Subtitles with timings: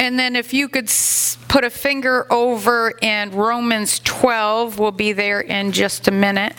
[0.00, 0.90] And then if you could
[1.48, 6.54] put a finger over in Romans 12, we'll be there in just a minute.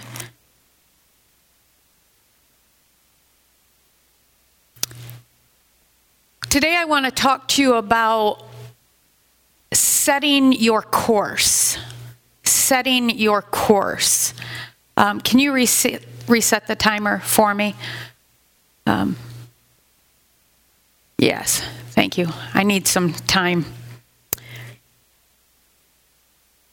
[6.51, 8.45] Today I want to talk to you about
[9.73, 11.79] setting your course.
[12.43, 14.35] Setting your course.
[14.97, 17.73] Um, can you reset, reset the timer for me?
[18.85, 19.15] Um,
[21.21, 21.61] yes,
[21.91, 22.27] thank you.
[22.53, 23.65] I need some time.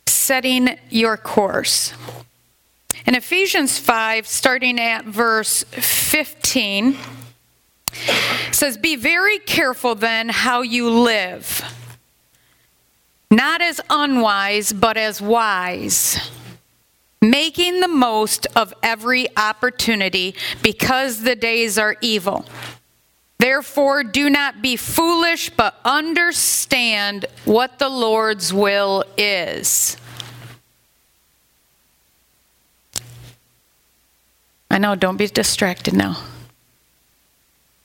[0.06, 1.92] Setting your course.
[3.06, 6.96] In Ephesians 5, starting at verse 15,
[8.52, 11.62] says, Be very careful then how you live,
[13.30, 16.30] not as unwise, but as wise,
[17.22, 22.44] making the most of every opportunity because the days are evil.
[23.38, 29.96] Therefore, do not be foolish, but understand what the Lord's will is.
[34.70, 36.22] I know, don't be distracted now.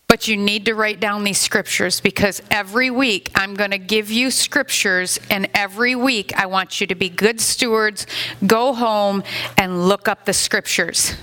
[0.07, 4.11] But you need to write down these scriptures because every week I'm going to give
[4.11, 8.05] you scriptures, and every week I want you to be good stewards,
[8.45, 9.23] go home
[9.57, 11.15] and look up the scriptures.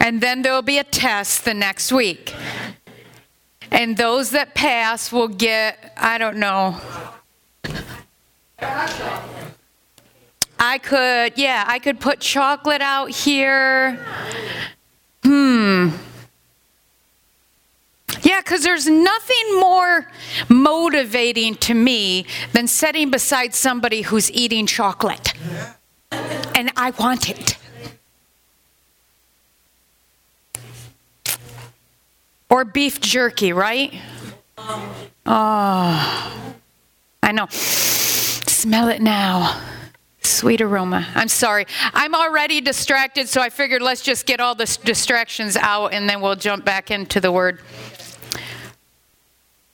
[0.00, 2.34] And then there'll be a test the next week.
[3.70, 6.80] And those that pass will get, I don't know.
[10.58, 14.04] I could, yeah, I could put chocolate out here.
[15.22, 15.90] Hmm.
[18.22, 20.10] Yeah, because there's nothing more
[20.48, 25.34] motivating to me than sitting beside somebody who's eating chocolate.
[26.10, 27.58] And I want it.
[32.50, 33.94] Or beef jerky, right?
[35.26, 36.32] Oh,
[37.22, 37.46] I know.
[37.50, 39.60] Smell it now.
[40.22, 41.06] Sweet aroma.
[41.14, 41.66] I'm sorry.
[41.92, 46.20] I'm already distracted, so I figured let's just get all the distractions out and then
[46.20, 47.60] we'll jump back into the word.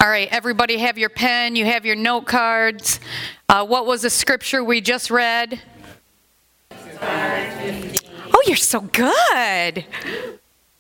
[0.00, 3.00] All right, everybody have your pen, you have your note cards.
[3.49, 5.62] Uh, what was the scripture we just read?
[7.00, 9.84] Oh, you're so good.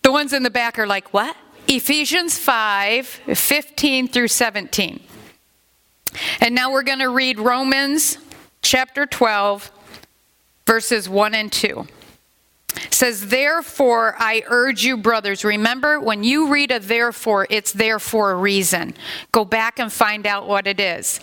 [0.02, 1.36] The ones in the back are like, what?
[1.66, 5.00] Ephesians 5 15 through 17.
[6.40, 8.18] And now we're going to read Romans
[8.62, 9.70] chapter 12,
[10.66, 11.86] verses 1 and 2.
[12.76, 17.98] It says, Therefore, I urge you, brothers, remember when you read a therefore, it's there
[17.98, 18.94] for a reason.
[19.32, 21.20] Go back and find out what it is.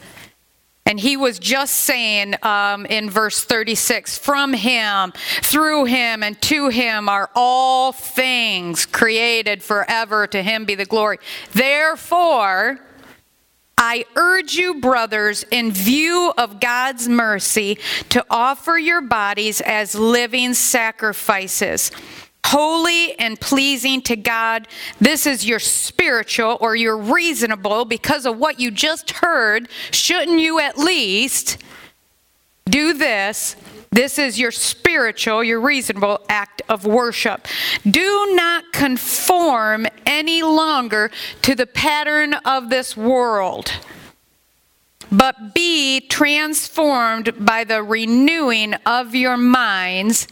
[0.86, 6.70] And he was just saying um, in verse 36 from him, through him, and to
[6.70, 10.28] him are all things created forever.
[10.28, 11.20] To him be the glory.
[11.54, 12.80] Therefore,
[13.84, 20.54] I urge you, brothers, in view of God's mercy, to offer your bodies as living
[20.54, 21.92] sacrifices,
[22.46, 24.68] holy and pleasing to God.
[25.00, 29.70] This is your spiritual or your reasonable because of what you just heard.
[29.92, 31.58] Shouldn't you at least
[32.66, 33.56] do this?
[33.92, 37.46] This is your spiritual, your reasonable act of worship.
[37.90, 43.72] Do not conform any longer to the pattern of this world,
[45.12, 50.28] but be transformed by the renewing of your minds.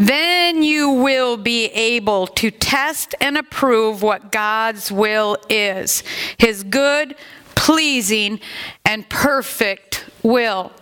[0.00, 6.02] Then you will be able to test and approve what God's will is
[6.38, 7.16] His good,
[7.54, 8.40] pleasing,
[8.86, 10.72] and perfect will.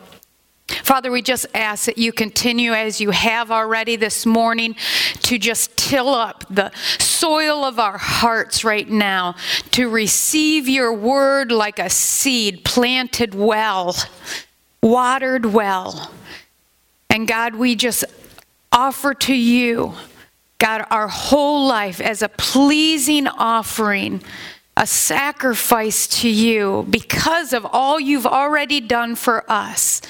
[0.68, 4.76] Father, we just ask that you continue as you have already this morning
[5.22, 9.34] to just till up the soil of our hearts right now,
[9.72, 13.96] to receive your word like a seed planted well,
[14.80, 16.12] watered well.
[17.10, 18.04] And God, we just
[18.72, 19.94] offer to you,
[20.58, 24.22] God, our whole life as a pleasing offering
[24.78, 30.00] a sacrifice to you because of all you've already done for us.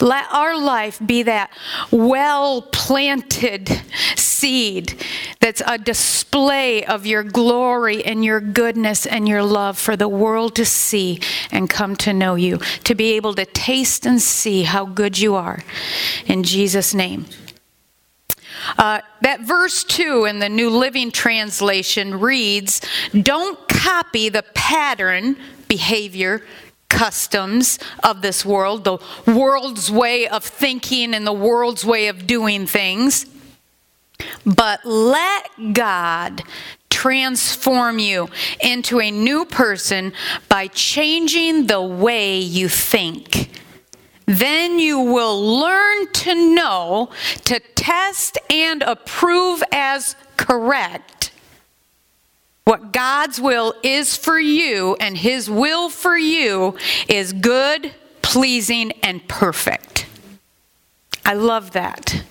[0.00, 1.50] Let our life be that
[1.90, 3.82] well planted
[4.16, 4.94] seed
[5.40, 10.56] that's a display of your glory and your goodness and your love for the world
[10.56, 11.20] to see
[11.50, 15.34] and come to know you, to be able to taste and see how good you
[15.34, 15.62] are.
[16.24, 17.26] In Jesus' name.
[18.78, 22.80] Uh, that verse 2 in the New Living Translation reads
[23.12, 25.36] Don't copy the pattern,
[25.68, 26.42] behavior,
[26.88, 32.66] customs of this world, the world's way of thinking and the world's way of doing
[32.66, 33.26] things,
[34.46, 36.42] but let God
[36.88, 38.28] transform you
[38.60, 40.12] into a new person
[40.48, 43.50] by changing the way you think.
[44.26, 47.10] Then you will learn to know,
[47.44, 51.14] to test and approve as correct
[52.64, 56.76] what God's will is for you, and His will for you
[57.08, 60.06] is good, pleasing, and perfect.
[61.26, 62.22] I love that.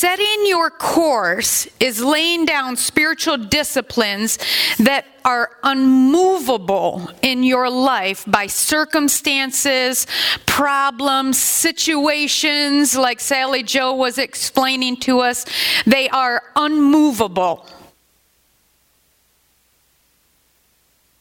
[0.00, 4.38] Setting your course is laying down spiritual disciplines
[4.78, 10.06] that are unmovable in your life by circumstances,
[10.46, 15.44] problems, situations, like Sally Joe was explaining to us.
[15.84, 17.66] They are unmovable.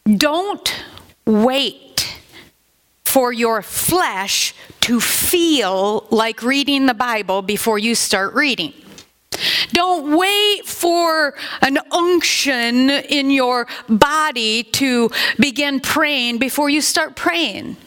[0.06, 0.86] Don't
[1.26, 1.89] wait
[3.10, 8.72] for your flesh to feel like reading the Bible before you start reading.
[9.72, 15.10] Don't wait for an unction in your body to
[15.40, 17.78] begin praying before you start praying.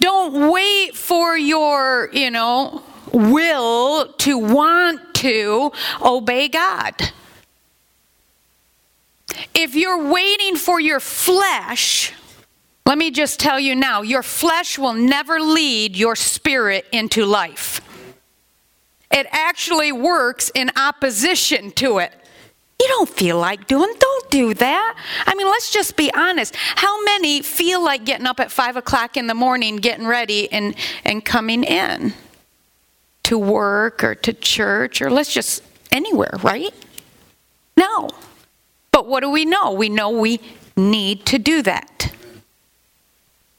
[0.00, 5.72] Don't wait for your, you know, will to want to
[6.02, 6.94] obey God.
[9.54, 12.14] If you're waiting for your flesh,
[12.88, 17.82] let me just tell you now your flesh will never lead your spirit into life.
[19.10, 22.14] It actually works in opposition to it.
[22.80, 24.98] You don't feel like doing, don't do that.
[25.26, 26.56] I mean, let's just be honest.
[26.56, 30.74] How many feel like getting up at five o'clock in the morning, getting ready, and,
[31.04, 32.14] and coming in
[33.24, 35.62] to work or to church or let's just
[35.92, 36.72] anywhere, right?
[37.76, 38.08] No.
[38.92, 39.72] But what do we know?
[39.72, 40.40] We know we
[40.74, 42.07] need to do that.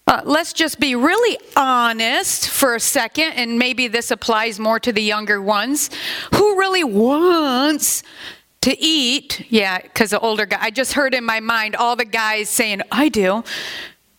[0.10, 4.92] Uh, let's just be really honest for a second, and maybe this applies more to
[4.92, 5.92] the younger ones.
[6.34, 8.02] Who really wants
[8.62, 9.46] to eat?
[9.52, 12.82] Yeah, because the older guy, I just heard in my mind all the guys saying,
[12.92, 13.44] I do.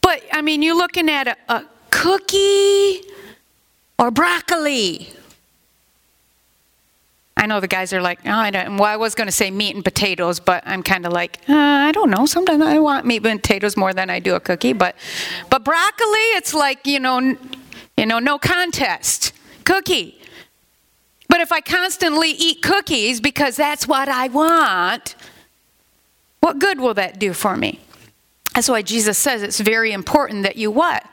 [0.00, 3.00] But I mean, you're looking at a, a cookie
[3.98, 5.08] or broccoli.
[7.40, 8.76] I know the guys are like, oh, I don't.
[8.76, 11.54] Well, I was going to say meat and potatoes, but I'm kind of like, uh,
[11.54, 12.26] I don't know.
[12.26, 14.74] Sometimes I want meat and potatoes more than I do a cookie.
[14.74, 14.94] But,
[15.48, 17.38] but broccoli, it's like you know,
[17.96, 19.32] you know, no contest.
[19.64, 20.20] Cookie.
[21.30, 25.14] But if I constantly eat cookies because that's what I want,
[26.40, 27.80] what good will that do for me?
[28.54, 31.06] That's why Jesus says it's very important that you what?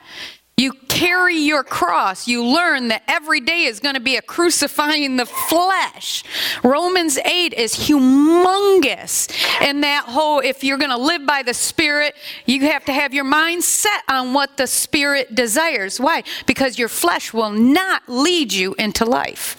[0.60, 2.28] You carry your cross.
[2.28, 6.24] You learn that every day is going to be a crucifying the flesh.
[6.64, 9.32] Romans 8 is humongous.
[9.62, 12.16] And that whole, if you're going to live by the Spirit,
[12.48, 16.00] you have to have your mind set on what the Spirit desires.
[16.00, 16.24] Why?
[16.48, 19.58] Because your flesh will not lead you into life.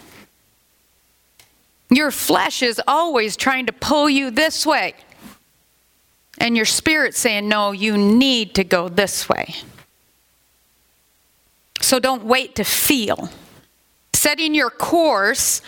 [1.91, 4.95] Your flesh is always trying to pull you this way.
[6.39, 9.55] And your spirit saying, no, you need to go this way.
[11.81, 13.31] So don't wait to feel.
[14.13, 15.63] Setting your course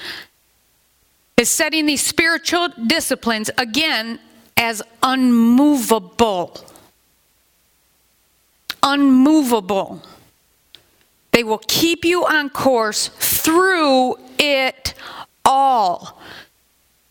[1.36, 4.18] is setting these spiritual disciplines again
[4.56, 6.56] as unmovable.
[8.82, 10.02] Unmovable.
[11.32, 14.94] They will keep you on course through it
[15.44, 16.20] all.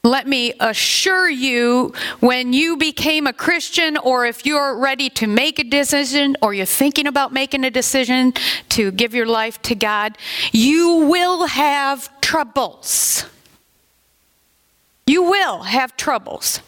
[0.03, 5.59] Let me assure you, when you became a Christian, or if you're ready to make
[5.59, 8.33] a decision, or you're thinking about making a decision
[8.69, 10.17] to give your life to God,
[10.53, 13.25] you will have troubles.
[15.05, 16.61] You will have troubles.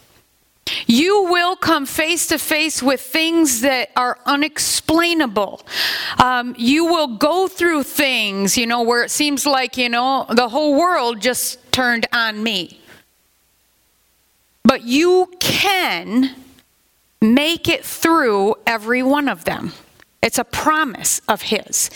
[0.86, 5.62] You will come face to face with things that are unexplainable.
[6.22, 10.50] Um, you will go through things, you know, where it seems like, you know, the
[10.50, 12.80] whole world just turned on me.
[14.72, 16.34] But you can
[17.22, 19.74] make it through every one of them.
[20.24, 21.90] It's a promise of His.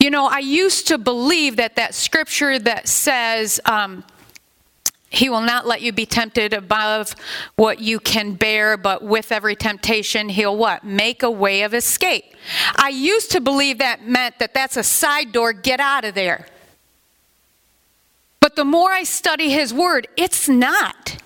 [0.00, 4.04] You know, I used to believe that that scripture that says, um,
[5.10, 7.14] he will not let you be tempted above
[7.56, 10.82] what you can bear, but with every temptation, he'll what?
[10.82, 12.24] Make a way of escape.
[12.76, 16.46] I used to believe that meant that that's a side door, get out of there.
[18.40, 21.18] But the more I study his word, it's not.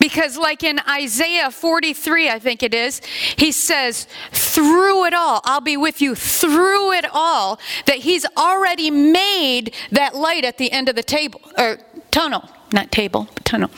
[0.00, 3.02] Because, like in Isaiah 43, I think it is,
[3.36, 8.90] he says, through it all, I'll be with you through it all, that he's already
[8.90, 11.80] made that light at the end of the table, or
[12.10, 13.70] tunnel, not table, tunnel.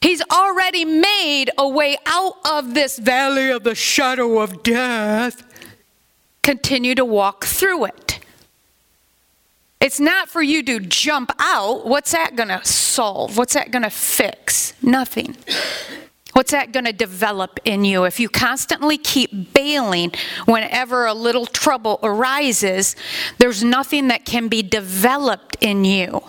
[0.00, 5.42] He's already made a way out of this valley of the shadow of death.
[6.44, 8.05] Continue to walk through it.
[9.86, 11.86] It's not for you to jump out.
[11.86, 13.36] What's that going to solve?
[13.36, 14.74] What's that going to fix?
[14.82, 15.36] Nothing.
[16.32, 18.02] What's that going to develop in you?
[18.02, 20.10] If you constantly keep bailing
[20.44, 22.96] whenever a little trouble arises,
[23.38, 26.20] there's nothing that can be developed in you.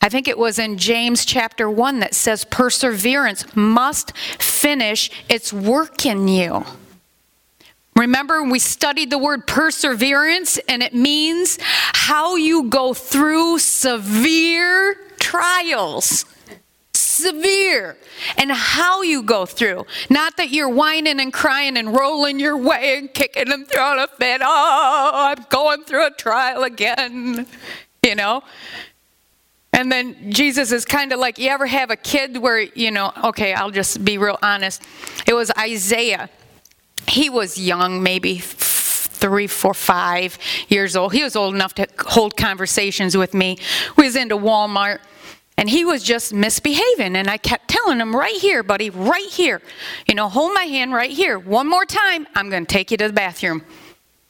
[0.00, 6.06] I think it was in James chapter 1 that says perseverance must finish its work
[6.06, 6.64] in you.
[7.96, 16.24] Remember, we studied the word perseverance, and it means how you go through severe trials.
[16.94, 17.98] Severe.
[18.38, 19.84] And how you go through.
[20.08, 24.08] Not that you're whining and crying and rolling your way and kicking and throwing a
[24.08, 24.40] fit.
[24.42, 27.46] Oh, I'm going through a trial again.
[28.02, 28.42] You know?
[29.74, 33.12] And then Jesus is kind of like, you ever have a kid where, you know,
[33.24, 34.82] okay, I'll just be real honest.
[35.26, 36.30] It was Isaiah
[37.08, 41.12] he was young, maybe three, four, five years old.
[41.12, 43.58] He was old enough to hold conversations with me.
[43.96, 44.98] We was into Walmart.
[45.58, 47.14] And he was just misbehaving.
[47.14, 49.60] And I kept telling him, right here, buddy, right here.
[50.08, 51.38] You know, hold my hand right here.
[51.38, 53.62] One more time, I'm going to take you to the bathroom.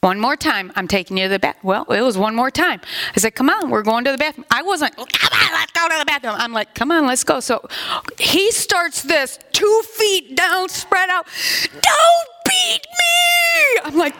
[0.01, 1.55] One more time, I'm taking you to the bath.
[1.63, 2.81] Well, it was one more time.
[3.15, 4.45] I said, come on, we're going to the bathroom.
[4.51, 6.35] I wasn't, come on, let's go to the bathroom.
[6.37, 7.39] I'm like, come on, let's go.
[7.39, 7.65] So
[8.19, 11.25] he starts this two feet down, spread out.
[11.71, 13.79] Don't beat me.
[13.83, 14.17] I'm like,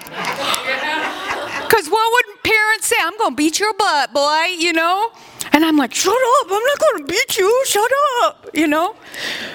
[1.63, 2.95] because what would parents say?
[3.01, 5.11] I'm going to beat your butt, boy, you know?
[5.51, 7.91] And I'm like, shut up, I'm not going to beat you, shut
[8.23, 8.95] up, you know?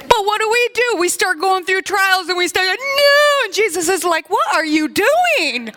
[0.08, 0.97] But what do we do?
[0.99, 3.44] We start going through trials and we start, no.
[3.44, 5.73] And Jesus is like, what are you doing?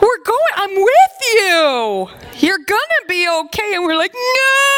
[0.00, 2.08] We're going, I'm with you.
[2.38, 3.74] You're going to be okay.
[3.74, 4.75] And we're like, no.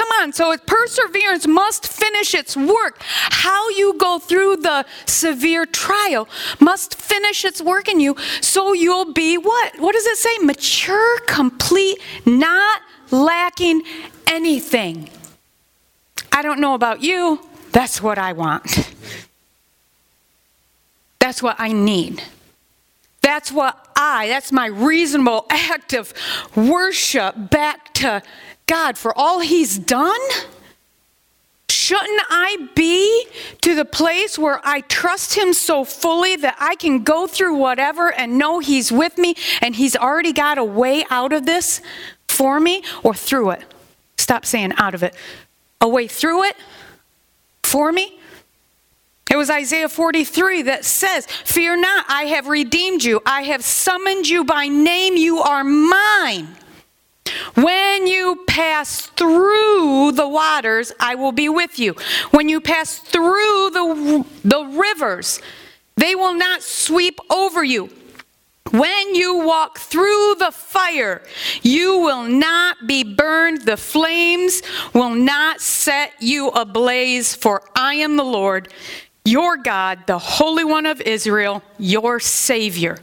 [0.00, 3.02] Come on, so perseverance must finish its work.
[3.02, 6.26] How you go through the severe trial
[6.58, 9.78] must finish its work in you so you'll be what?
[9.78, 10.38] What does it say?
[10.38, 12.80] Mature, complete, not
[13.10, 13.82] lacking
[14.26, 15.10] anything.
[16.32, 18.94] I don't know about you, that's what I want.
[21.18, 22.22] That's what I need.
[23.20, 26.14] That's what I, that's my reasonable act of
[26.56, 28.22] worship back to
[28.70, 30.20] God for all He's done?
[31.68, 33.26] Shouldn't I be
[33.62, 38.12] to the place where I trust Him so fully that I can go through whatever
[38.12, 41.82] and know He's with me and He's already got a way out of this
[42.28, 43.64] for me or through it?
[44.16, 45.16] Stop saying out of it.
[45.80, 46.56] A way through it
[47.64, 48.20] for me?
[49.28, 53.20] It was Isaiah 43 that says, Fear not, I have redeemed you.
[53.26, 55.16] I have summoned you by name.
[55.16, 56.56] You are mine.
[57.54, 61.94] When you pass through the waters, I will be with you.
[62.30, 65.40] When you pass through the, the rivers,
[65.96, 67.90] they will not sweep over you.
[68.70, 71.22] When you walk through the fire,
[71.62, 73.62] you will not be burned.
[73.62, 74.62] The flames
[74.94, 78.68] will not set you ablaze, for I am the Lord,
[79.24, 82.98] your God, the Holy One of Israel, your Savior.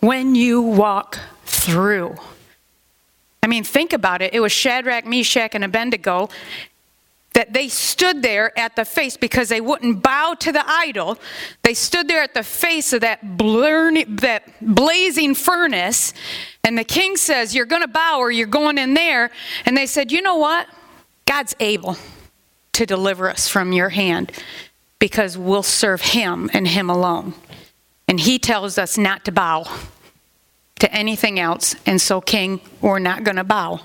[0.00, 1.18] When you walk
[1.60, 2.16] through.
[3.42, 4.34] I mean, think about it.
[4.34, 6.28] It was Shadrach, Meshach, and Abednego
[7.32, 11.16] that they stood there at the face because they wouldn't bow to the idol.
[11.62, 16.12] They stood there at the face of that, blurning, that blazing furnace,
[16.64, 19.30] and the king says, You're going to bow or you're going in there.
[19.64, 20.66] And they said, You know what?
[21.26, 21.96] God's able
[22.72, 24.32] to deliver us from your hand
[24.98, 27.34] because we'll serve him and him alone.
[28.08, 29.64] And he tells us not to bow
[30.80, 33.80] to anything else, and so, King, we're not going to bow.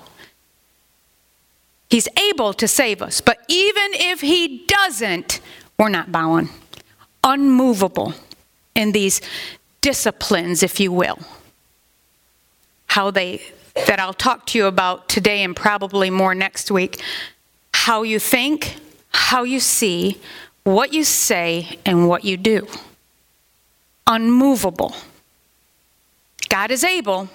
[1.90, 5.40] He's able to save us, but even if He doesn't,
[5.78, 6.50] we're not bowing.
[7.24, 8.14] Unmovable
[8.74, 9.22] in these
[9.82, 11.20] disciplines, if you will.
[12.88, 13.42] How they,
[13.88, 17.02] that I'll talk to you about today and probably more next week.
[17.74, 18.78] How you think,
[19.10, 20.20] how you see,
[20.64, 22.68] what you say, and what you do.
[24.08, 24.96] Unmovable.
[26.50, 27.30] God is able,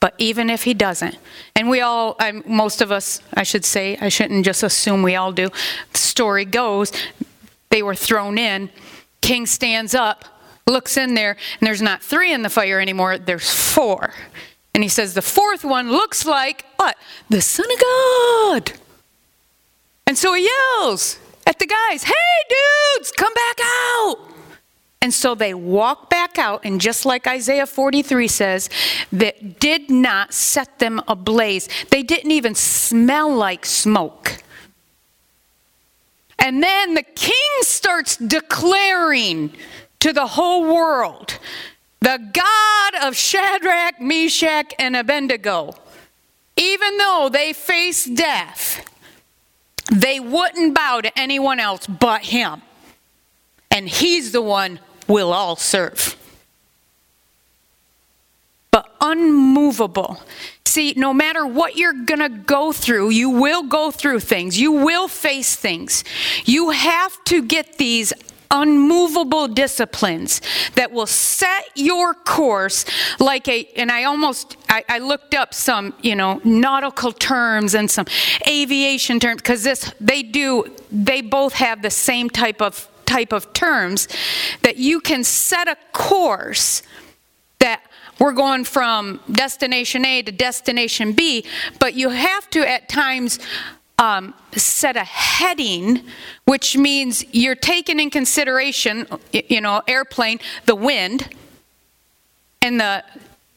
[0.00, 1.16] but even if He doesn't,
[1.54, 5.16] and we all, I'm, most of us, I should say, I shouldn't just assume we
[5.16, 5.48] all do.
[5.92, 6.92] The story goes,
[7.70, 8.70] they were thrown in.
[9.20, 10.24] King stands up,
[10.66, 14.14] looks in there, and there's not three in the fire anymore, there's four.
[14.74, 16.96] And he says, the fourth one looks like what?
[17.28, 18.72] The Son of God.
[20.06, 22.12] And so he yells at the guys, hey
[22.48, 24.31] dudes, come back out.
[25.02, 28.70] And so they walk back out, and just like Isaiah 43 says,
[29.10, 31.68] that did not set them ablaze.
[31.90, 34.38] They didn't even smell like smoke.
[36.38, 39.52] And then the king starts declaring
[39.98, 41.36] to the whole world
[42.00, 45.74] the God of Shadrach, Meshach, and Abednego,
[46.56, 48.88] even though they faced death,
[49.90, 52.62] they wouldn't bow to anyone else but him.
[53.70, 54.78] And he's the one
[55.08, 56.16] we'll all serve.
[58.70, 60.22] But unmovable.
[60.64, 64.58] See, no matter what you're going to go through, you will go through things.
[64.58, 66.02] You will face things.
[66.46, 68.14] You have to get these
[68.52, 70.40] unmovable disciplines
[70.74, 72.84] that will set your course
[73.18, 77.90] like a and i almost I, I, looked up some you know nautical terms and
[77.90, 78.04] some
[78.46, 83.52] aviation terms because this they do they both have the same type of type of
[83.52, 84.08] terms
[84.62, 86.82] that you can set a course
[87.58, 87.82] that
[88.18, 91.44] we're going from destination A to destination B,
[91.78, 93.38] but you have to at times
[93.98, 96.04] um, set a heading,
[96.44, 101.28] which means you're taking in consideration, you know, airplane, the wind,
[102.62, 103.04] and the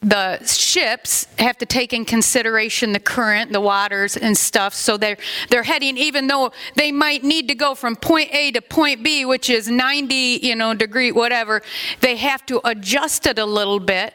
[0.05, 4.75] the ships have to take in consideration the current, the waters and stuff.
[4.75, 5.17] So they're
[5.50, 9.25] they're heading, even though they might need to go from point A to point B,
[9.25, 11.63] which is 90, you know, degree, whatever.
[12.01, 14.13] They have to adjust it a little bit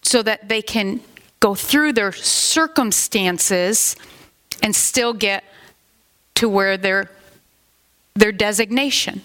[0.00, 1.00] so that they can
[1.38, 3.96] go through their circumstances
[4.62, 5.44] and still get
[6.36, 7.10] to where their
[8.14, 9.20] their designation.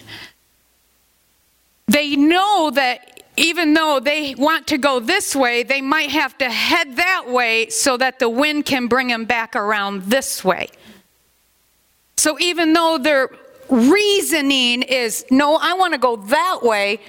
[1.87, 6.49] They know that even though they want to go this way, they might have to
[6.49, 10.69] head that way so that the wind can bring them back around this way.
[12.17, 13.29] So even though their
[13.69, 16.99] reasoning is, no, I want to go that way,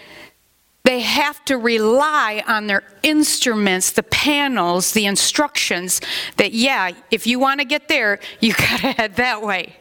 [0.85, 6.01] they have to rely on their instruments, the panels, the instructions
[6.37, 9.77] that, yeah, if you want to get there, you got to head that way.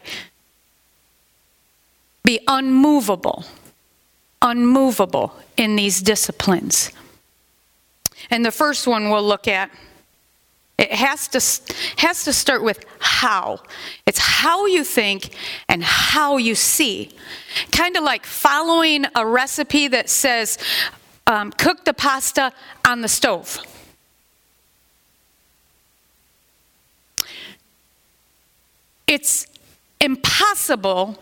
[2.24, 3.44] Be unmovable,
[4.42, 6.90] unmovable in these disciplines.
[8.30, 9.70] And the first one we'll look at
[10.78, 11.38] it has to,
[11.96, 13.60] has to start with how.
[14.04, 15.30] It's how you think
[15.68, 17.12] and how you see.
[17.72, 20.58] Kind of like following a recipe that says,
[21.26, 22.52] um, cook the pasta
[22.86, 23.58] on the stove.
[29.06, 29.46] It's
[30.00, 31.18] impossible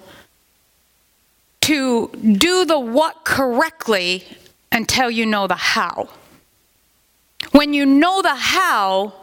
[1.64, 4.22] to do the what correctly
[4.70, 6.10] until you know the how.
[7.52, 9.14] When you know the how,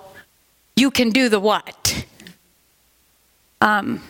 [0.75, 2.03] you can do the what.
[3.61, 4.01] Um,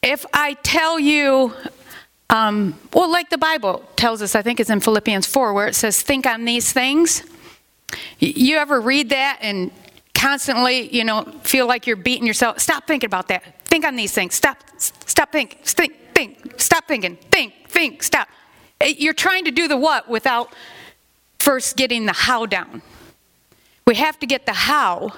[0.00, 1.52] if I tell you,
[2.30, 5.74] um, well, like the Bible tells us, I think it's in Philippians 4, where it
[5.74, 7.24] says, think on these things.
[8.20, 9.72] You ever read that and
[10.14, 12.60] constantly, you know, feel like you're beating yourself?
[12.60, 13.42] Stop thinking about that.
[13.74, 14.36] Think on these things.
[14.36, 18.28] Stop, stop think, think, think, stop thinking, think, think, stop.
[18.80, 20.54] Eh, you're trying to do the what without
[21.40, 22.82] first getting the how down.
[23.84, 25.14] We have to get the how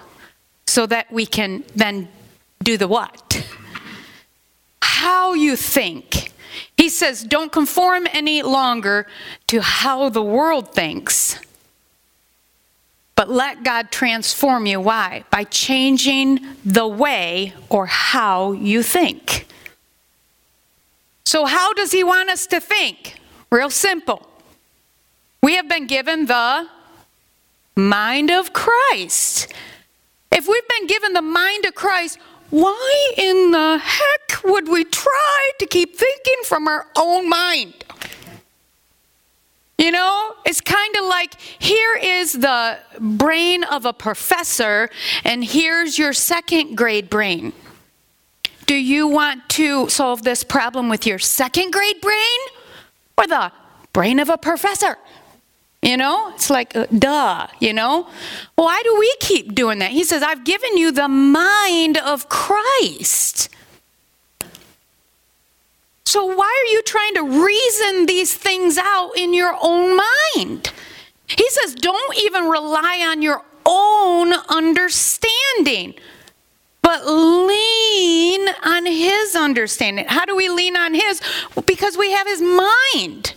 [0.67, 2.09] so that we can then
[2.63, 3.47] do the what.
[4.81, 6.33] How you think.
[6.79, 9.07] He says, don't conform any longer
[9.49, 11.39] to how the world thinks,
[13.17, 14.81] but let God transform you.
[14.81, 15.25] Why?
[15.31, 19.49] By changing the way or how you think.
[21.25, 23.19] So, how does He want us to think?
[23.51, 24.29] Real simple.
[25.43, 26.69] We have been given the
[27.75, 29.53] mind of Christ.
[30.31, 32.19] If we've been given the mind of Christ,
[32.51, 37.86] why in the heck would we try to keep thinking from our own mind?
[39.79, 44.89] You know, it's kind of like here is the brain of a professor,
[45.23, 47.53] and here's your second grade brain.
[48.65, 52.39] Do you want to solve this problem with your second grade brain
[53.19, 53.53] or the
[53.93, 54.97] brain of a professor?
[55.83, 58.09] You know, it's like, uh, duh, you know?
[58.57, 59.91] Why do we keep doing that?
[59.91, 63.51] He says, I've given you the mind of Christ.
[66.07, 70.73] So why are you trying to reason these things out in your own mind?
[71.27, 75.95] He says, don't even rely on your own understanding,
[76.81, 80.05] but lean on his understanding.
[80.07, 81.21] How do we lean on his?
[81.67, 83.35] Because we have his mind.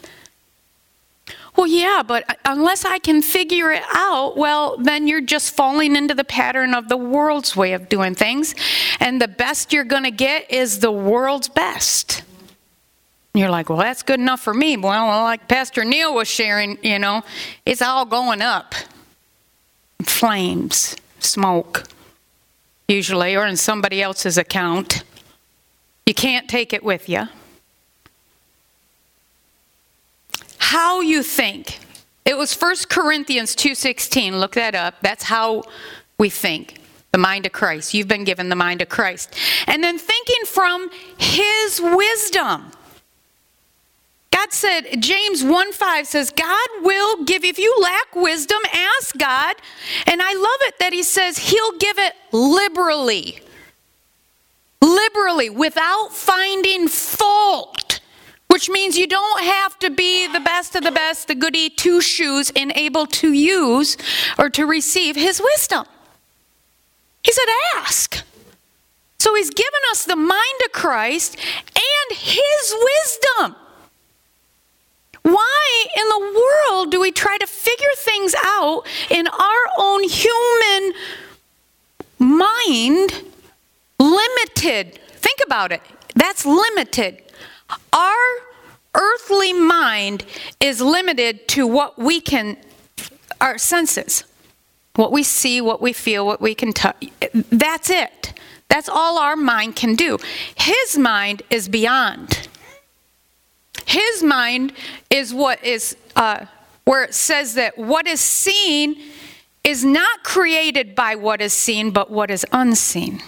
[1.55, 6.13] Well, yeah, but unless I can figure it out, well, then you're just falling into
[6.13, 8.53] the pattern of the world's way of doing things.
[8.99, 12.21] And the best you're going to get is the world's best.
[13.33, 14.75] You're like, well, that's good enough for me.
[14.75, 17.21] Well, like Pastor Neil was sharing, you know,
[17.65, 18.73] it's all going up.
[20.03, 21.83] Flames, smoke,
[22.87, 25.03] usually, or in somebody else's account.
[26.05, 27.27] You can't take it with you.
[30.69, 31.79] how you think.
[32.25, 34.39] It was 1 Corinthians 2:16.
[34.39, 34.93] Look that up.
[35.01, 35.63] That's how
[36.19, 36.75] we think.
[37.11, 37.95] The mind of Christ.
[37.95, 39.33] You've been given the mind of Christ.
[39.65, 42.71] And then thinking from his wisdom.
[44.39, 49.58] God said, James 1 5 says, God will give, if you lack wisdom, ask God.
[50.08, 53.41] And I love it that he says he'll give it liberally.
[54.82, 57.99] Liberally, without finding fault.
[58.47, 61.99] Which means you don't have to be the best of the best, the goody two
[61.99, 63.97] shoes, and able to use
[64.38, 65.86] or to receive his wisdom.
[67.23, 68.23] He said, ask.
[69.19, 73.58] So he's given us the mind of Christ and his wisdom.
[75.23, 80.93] Why in the world do we try to figure things out in our own human
[82.17, 83.23] mind?
[83.99, 84.99] Limited.
[85.12, 85.82] Think about it.
[86.15, 87.21] That's limited.
[87.93, 88.25] Our
[88.95, 90.25] earthly mind
[90.60, 92.58] is limited to what we can,
[93.39, 94.23] our senses,
[94.95, 97.10] what we see, what we feel, what we can touch.
[97.34, 98.34] That's it.
[98.67, 100.17] That's all our mind can do.
[100.55, 102.48] His mind is beyond.
[103.89, 104.73] His mind
[105.10, 106.45] is what is, uh,
[106.84, 109.02] where it says that what is seen
[109.63, 113.19] is not created by what is seen, but what is unseen.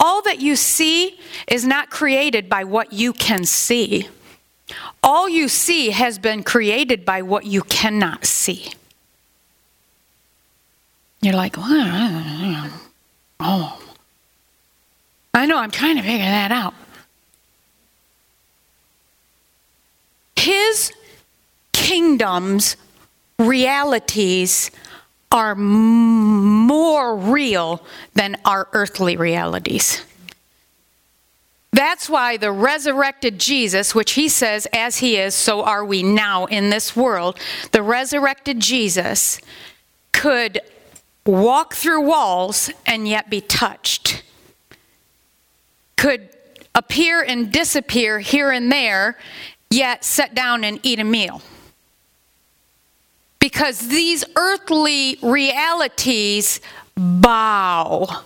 [0.00, 4.08] All that you see is not created by what you can see.
[5.00, 8.72] All you see has been created by what you cannot see.
[11.22, 12.72] You're like, oh,
[15.32, 16.74] I know, I'm trying to figure that out.
[20.46, 20.92] His
[21.72, 22.76] kingdom's
[23.36, 24.70] realities
[25.32, 30.04] are more real than our earthly realities.
[31.72, 36.44] That's why the resurrected Jesus, which he says, as he is, so are we now
[36.44, 37.40] in this world,
[37.72, 39.40] the resurrected Jesus
[40.12, 40.60] could
[41.26, 44.22] walk through walls and yet be touched,
[45.96, 46.28] could
[46.72, 49.18] appear and disappear here and there,
[49.70, 51.42] yet sit down and eat a meal
[53.38, 56.60] because these earthly realities
[56.96, 58.24] bow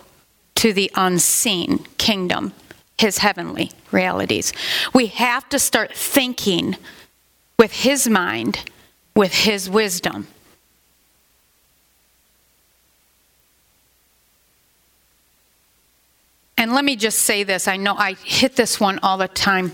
[0.55, 2.53] to the unseen kingdom,
[2.97, 4.53] his heavenly realities.
[4.93, 6.75] We have to start thinking
[7.57, 8.63] with his mind,
[9.15, 10.27] with his wisdom.
[16.57, 19.71] And let me just say this I know I hit this one all the time.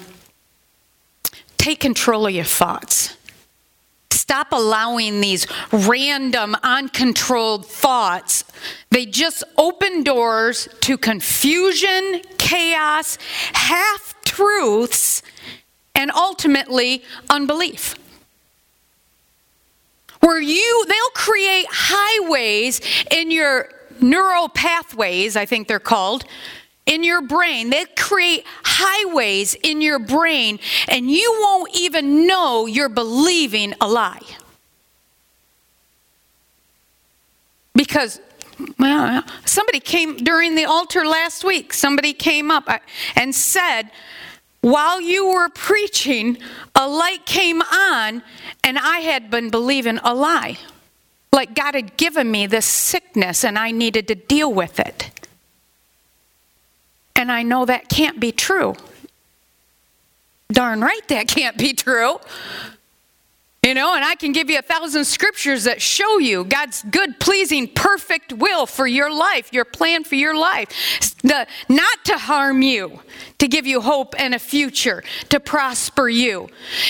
[1.68, 3.18] Take control of your thoughts.
[4.10, 8.46] Stop allowing these random, uncontrolled thoughts.
[8.90, 13.18] They just open doors to confusion, chaos,
[13.52, 15.22] half truths,
[15.94, 17.96] and ultimately unbelief.
[20.22, 22.80] Where you, they'll create highways
[23.12, 23.68] in your
[24.00, 26.24] neural pathways, I think they're called,
[26.86, 27.70] in your brain.
[27.70, 28.46] They create
[28.78, 34.22] highways in your brain, and you won't even know you're believing a lie.
[37.74, 38.20] Because
[38.80, 42.68] well, somebody came during the altar last week, somebody came up
[43.16, 43.92] and said,
[44.62, 46.38] while you were preaching,
[46.76, 48.24] a light came on,
[48.64, 50.58] and I had been believing a lie.
[51.32, 55.12] Like God had given me this sickness, and I needed to deal with it.
[57.18, 58.76] And I know that can't be true.
[60.50, 62.20] Darn right, that can't be true.
[63.64, 67.20] You know, and I can give you a thousand scriptures that show you God's good,
[67.20, 70.70] pleasing, perfect will for your life, your plan for your life.
[71.22, 73.02] The, not to harm you,
[73.40, 76.48] to give you hope and a future, to prosper you.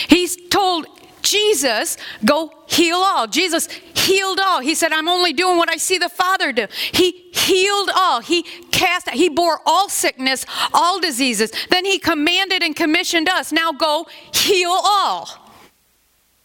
[0.07, 0.85] He's told
[1.29, 3.27] Jesus, go heal all.
[3.27, 4.61] Jesus healed all.
[4.61, 6.67] He said, I'm only doing what I see the Father do.
[6.93, 8.21] He healed all.
[8.21, 11.51] He cast, he bore all sickness, all diseases.
[11.69, 15.29] Then he commanded and commissioned us, now go heal all.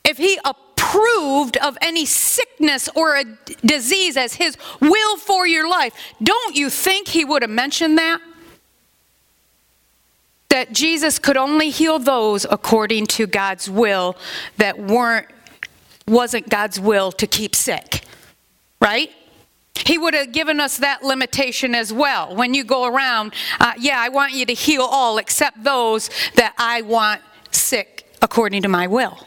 [0.04, 3.24] If he approved of any sickness or a
[3.64, 8.20] disease as his will for your life, don't you think he would have mentioned that?
[10.52, 14.16] That Jesus could only heal those according to God's will
[14.58, 15.26] that weren't
[16.06, 18.04] wasn't God's will to keep sick.
[18.78, 19.10] Right?
[19.74, 22.36] He would have given us that limitation as well.
[22.36, 26.52] When you go around, uh, yeah, I want you to heal all except those that
[26.58, 29.26] I want sick according to my will.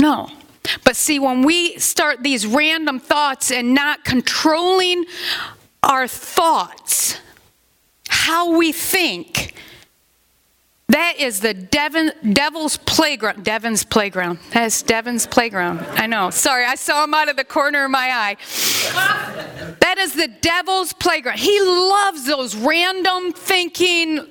[0.00, 0.30] No.
[0.84, 5.04] But see, when we start these random thoughts and not controlling
[5.84, 7.20] our thoughts,
[8.30, 9.54] how we think,
[10.88, 13.44] That is the Devon, devil's playground.
[13.44, 14.38] Devon's playground.
[14.52, 15.80] That's Devon's playground.
[16.04, 16.30] I know.
[16.30, 18.36] Sorry, I saw him out of the corner of my eye.
[19.80, 21.38] that is the devil's playground.
[21.38, 24.26] He loves those random thinking,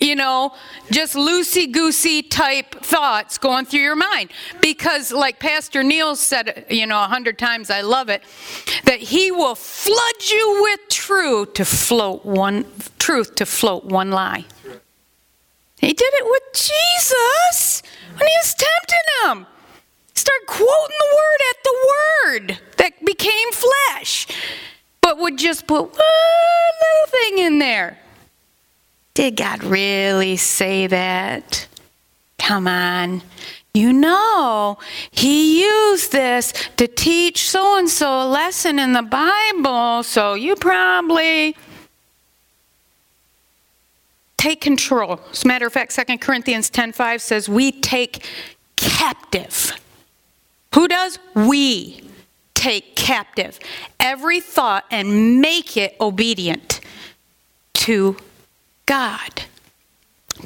[0.00, 0.54] you know,
[0.90, 4.30] just loosey goosey type thoughts going through your mind.
[4.60, 8.22] Because, like Pastor Neil said, you know, a hundred times, I love it,
[8.84, 12.64] that he will flood you with truth to float one
[12.98, 14.44] truth to float one lie.
[15.78, 17.82] He did it with Jesus
[18.16, 19.46] when he was tempting him.
[20.14, 24.26] Start quoting the word at the word that became flesh,
[25.00, 27.98] but would just put one little thing in there.
[29.20, 31.68] Did God really say that?
[32.38, 33.20] Come on.
[33.74, 34.78] You know,
[35.10, 40.56] he used this to teach so and so a lesson in the Bible, so you
[40.56, 41.54] probably
[44.38, 45.20] take control.
[45.30, 48.24] As a matter of fact, 2 Corinthians 10:5 says we take
[48.76, 49.78] captive.
[50.74, 51.18] Who does?
[51.34, 52.08] We
[52.54, 53.60] take captive
[54.00, 56.80] every thought and make it obedient
[57.74, 58.16] to
[58.90, 59.42] God.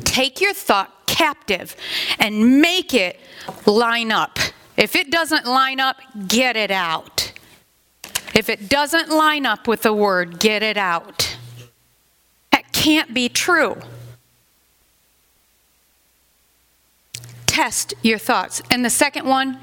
[0.05, 1.75] Take your thought captive
[2.19, 3.19] and make it
[3.65, 4.39] line up.
[4.77, 5.97] If it doesn't line up,
[6.29, 7.33] get it out.
[8.35, 11.39] If it doesn't line up with the word, get it out
[12.53, 13.79] That can't be true.
[17.47, 18.61] Test your thoughts.
[18.71, 19.59] And the second one,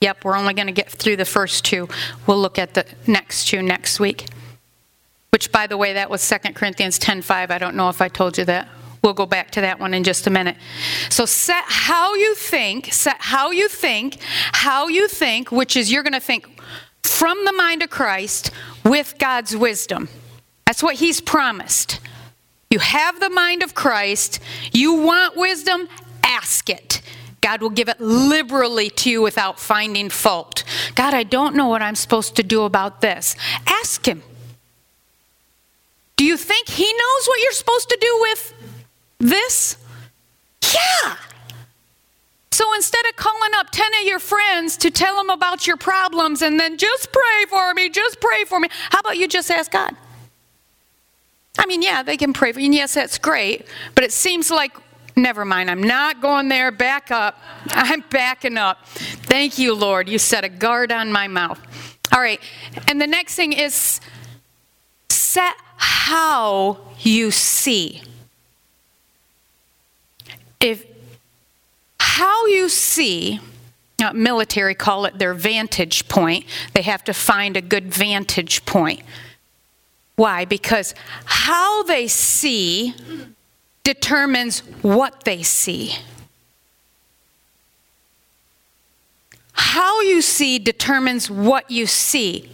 [0.00, 1.86] yep, we're only going to get through the first two.
[2.26, 4.24] We'll look at the next two next week.
[5.36, 7.50] Which, by the way, that was 2 Corinthians 10.5.
[7.50, 8.70] I don't know if I told you that.
[9.02, 10.56] We'll go back to that one in just a minute.
[11.10, 14.16] So set how you think, set how you think,
[14.52, 16.58] how you think, which is you're going to think
[17.02, 18.50] from the mind of Christ
[18.82, 20.08] with God's wisdom.
[20.64, 22.00] That's what he's promised.
[22.70, 24.40] You have the mind of Christ.
[24.72, 25.86] You want wisdom?
[26.24, 27.02] Ask it.
[27.42, 30.64] God will give it liberally to you without finding fault.
[30.94, 33.36] God, I don't know what I'm supposed to do about this.
[33.66, 34.22] Ask Him.
[36.16, 38.54] Do you think He knows what you're supposed to do with
[39.18, 39.76] this?
[40.62, 41.16] Yeah.
[42.56, 46.40] So instead of calling up 10 of your friends to tell them about your problems
[46.40, 49.70] and then just pray for me, just pray for me, how about you just ask
[49.70, 49.94] God?
[51.58, 54.50] I mean, yeah, they can pray for you, and yes, that's great, but it seems
[54.50, 54.74] like,
[55.16, 57.38] never mind, I'm not going there, back up.
[57.68, 58.86] I'm backing up.
[58.86, 60.08] Thank you, Lord.
[60.08, 61.60] You set a guard on my mouth.
[62.10, 62.40] All right,
[62.88, 64.00] and the next thing is
[65.36, 68.00] set how you see.
[70.60, 70.86] If
[72.00, 73.40] how you see,
[73.98, 76.46] now, military call it their vantage point.
[76.72, 79.02] They have to find a good vantage point.
[80.14, 80.46] Why?
[80.46, 80.94] Because
[81.26, 82.94] how they see
[83.84, 85.96] determines what they see.
[89.52, 92.50] How you see determines what you see.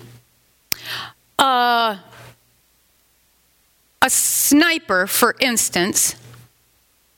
[1.39, 1.99] Uh,
[4.53, 6.15] sniper, for instance,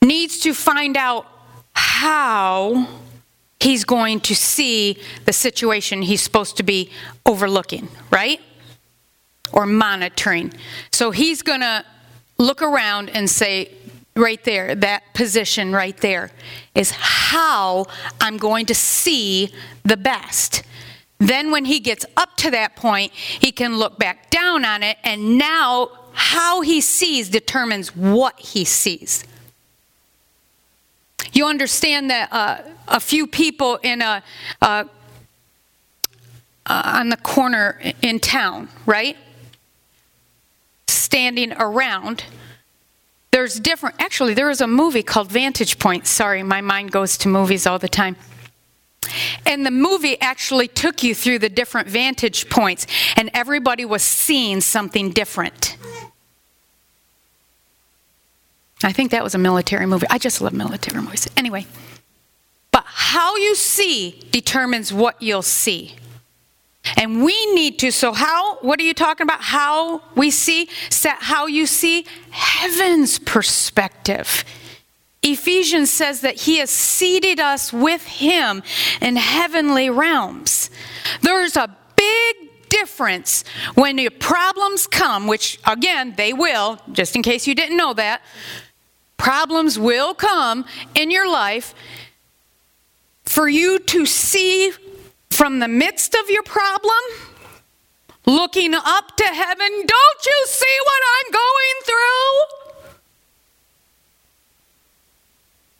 [0.02, 1.26] needs to find out
[1.74, 2.88] how
[3.60, 6.90] he's going to see the situation he's supposed to be
[7.26, 8.40] overlooking, right?
[9.54, 10.52] or monitoring.
[10.92, 11.84] So he's going to
[12.38, 13.72] look around and say,
[14.16, 16.30] right there, that position right there
[16.74, 17.86] is how
[18.20, 19.52] I'm going to see
[19.84, 20.62] the best.
[21.18, 24.98] Then, when he gets up to that point, he can look back down on it,
[25.04, 29.24] and now how he sees determines what he sees.
[31.32, 34.22] You understand that uh, a few people in a
[34.62, 34.84] uh,
[36.66, 39.18] uh, on the corner in town, right?
[41.14, 42.24] standing around.
[43.30, 46.08] There's different, actually, there was a movie called Vantage Point.
[46.08, 48.16] Sorry, my mind goes to movies all the time.
[49.46, 54.60] And the movie actually took you through the different vantage points, and everybody was seeing
[54.60, 55.76] something different.
[58.82, 60.06] I think that was a military movie.
[60.10, 61.28] I just love military movies.
[61.36, 61.66] Anyway,
[62.70, 65.96] but how you see determines what you'll see.
[66.96, 69.40] And we need to, so how, what are you talking about?
[69.40, 74.44] How we see, set how you see heaven's perspective.
[75.22, 78.62] Ephesians says that he has seated us with him
[79.00, 80.68] in heavenly realms.
[81.22, 81.74] There's a
[82.78, 87.94] difference when the problems come, which again, they will, just in case you didn't know
[87.94, 88.20] that.
[89.16, 91.74] Problems will come in your life
[93.24, 94.72] for you to see
[95.30, 97.04] from the midst of your problem,
[98.26, 102.63] looking up to heaven, don't you see what I'm going through?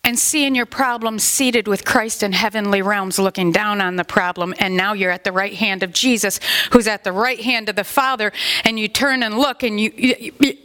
[0.05, 4.55] And seeing your problem seated with Christ in heavenly realms, looking down on the problem,
[4.59, 6.39] and now you're at the right hand of Jesus,
[6.71, 8.33] who's at the right hand of the Father,
[8.65, 10.59] and you turn and look, and you, you, you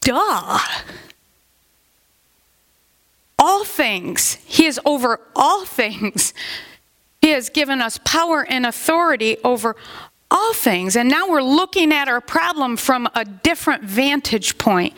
[0.00, 0.58] duh.
[3.38, 6.34] All things, He is over all things.
[7.20, 9.76] He has given us power and authority over
[10.28, 10.96] all things.
[10.96, 14.94] And now we're looking at our problem from a different vantage point.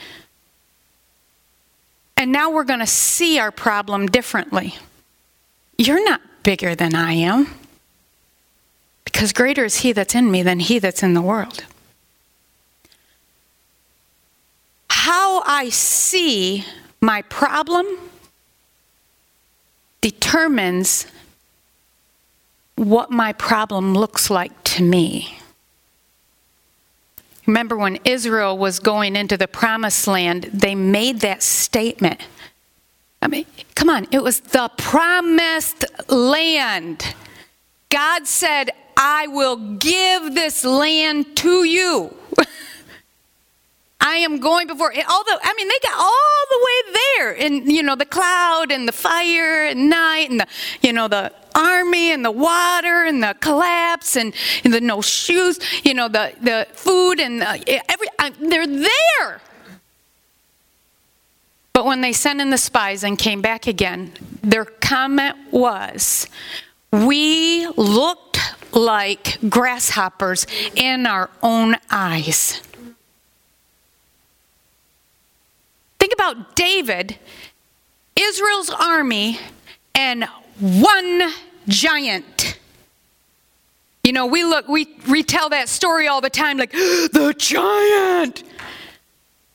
[2.17, 4.77] And now we're going to see our problem differently.
[5.77, 7.53] You're not bigger than I am,
[9.05, 11.65] because greater is He that's in me than He that's in the world.
[14.89, 16.65] How I see
[17.01, 17.87] my problem
[20.01, 21.07] determines
[22.77, 25.39] what my problem looks like to me.
[27.47, 32.21] Remember when Israel was going into the promised land, they made that statement.
[33.21, 37.15] I mean, come on, it was the promised land.
[37.91, 42.17] God said, I will give this land to you.
[44.05, 44.93] I am going before.
[44.95, 48.87] Although, I mean, they got all the way there, and you know, the cloud and
[48.87, 50.47] the fire and night, and the,
[50.83, 55.59] you know, the army and the water and the collapse and, and the no shoes,
[55.85, 58.07] you know, the the food and the, every.
[58.19, 59.41] Uh, they're there.
[61.73, 64.13] But when they sent in the spies and came back again,
[64.43, 66.29] their comment was,
[66.93, 68.39] "We looked
[68.73, 72.61] like grasshoppers in our own eyes."
[76.04, 77.19] Think about David,
[78.17, 79.39] Israel's army,
[79.95, 80.25] and
[80.59, 81.31] one
[81.69, 82.59] giant.
[84.03, 88.43] You know, we look, we retell that story all the time like, the giant.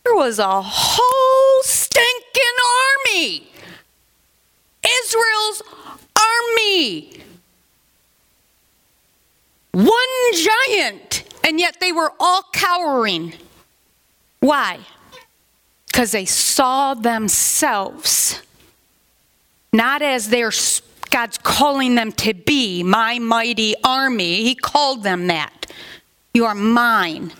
[0.03, 2.43] There was a whole stinking
[3.07, 3.47] army.
[4.83, 5.61] Israel's
[6.15, 7.21] army.
[9.71, 11.23] One giant.
[11.43, 13.33] And yet they were all cowering.
[14.39, 14.79] Why?
[15.99, 18.41] Because they saw themselves
[19.73, 20.49] not as their
[21.09, 24.43] God's calling them to be my mighty army.
[24.43, 25.65] He called them that.
[26.33, 27.33] You are mine,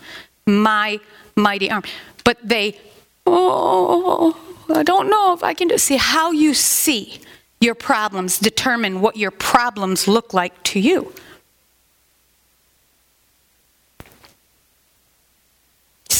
[0.44, 1.00] my
[1.36, 1.88] mighty army.
[2.22, 2.78] But they,
[3.24, 4.36] oh,
[4.68, 5.78] I don't know if I can do.
[5.78, 7.18] See how you see
[7.62, 11.14] your problems determine what your problems look like to you.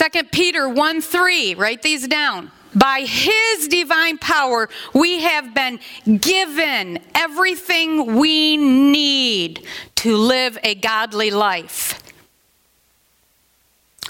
[0.00, 2.50] 2 Peter 1 3, write these down.
[2.74, 5.78] By his divine power, we have been
[6.20, 12.02] given everything we need to live a godly life.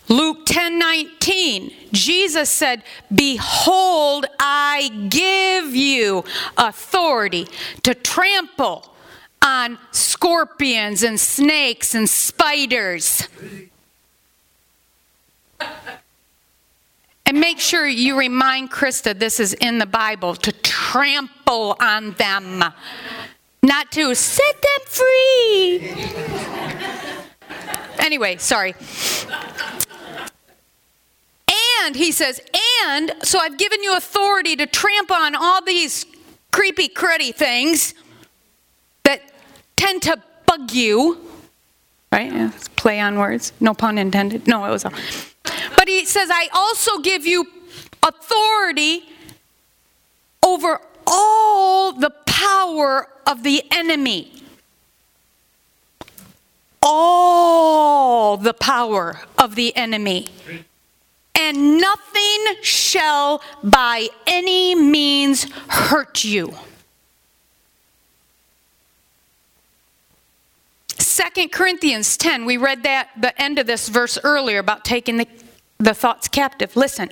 [0.09, 6.23] Luke 10 19, Jesus said, Behold, I give you
[6.57, 7.49] authority
[7.83, 8.95] to trample
[9.43, 13.27] on scorpions and snakes and spiders
[17.27, 22.65] and make sure you remind Krista this is in the Bible to trample on them,
[23.63, 25.95] not to set them free.
[28.01, 28.75] anyway, sorry.
[31.83, 32.41] And he says,
[32.85, 36.07] and so I've given you authority to trample on all these
[36.51, 37.95] creepy, cruddy things
[39.05, 39.23] that
[39.77, 41.30] tend to bug you.
[42.13, 42.53] Right?
[42.77, 43.53] Play on words.
[43.61, 44.47] No pun intended.
[44.49, 44.93] No, it was all.
[45.77, 47.47] But he says, I also give you
[48.03, 49.05] authority
[50.45, 54.33] over all the power of the enemy.
[56.83, 60.29] All the power of the enemy.
[61.35, 66.55] And nothing shall by any means hurt you.
[71.01, 75.27] Second Corinthians 10, we read that the end of this verse earlier about taking the
[75.81, 76.77] the thoughts captive.
[76.77, 77.11] Listen.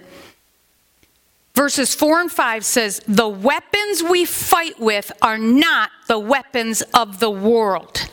[1.54, 7.18] Verses 4 and 5 says, The weapons we fight with are not the weapons of
[7.18, 8.08] the world.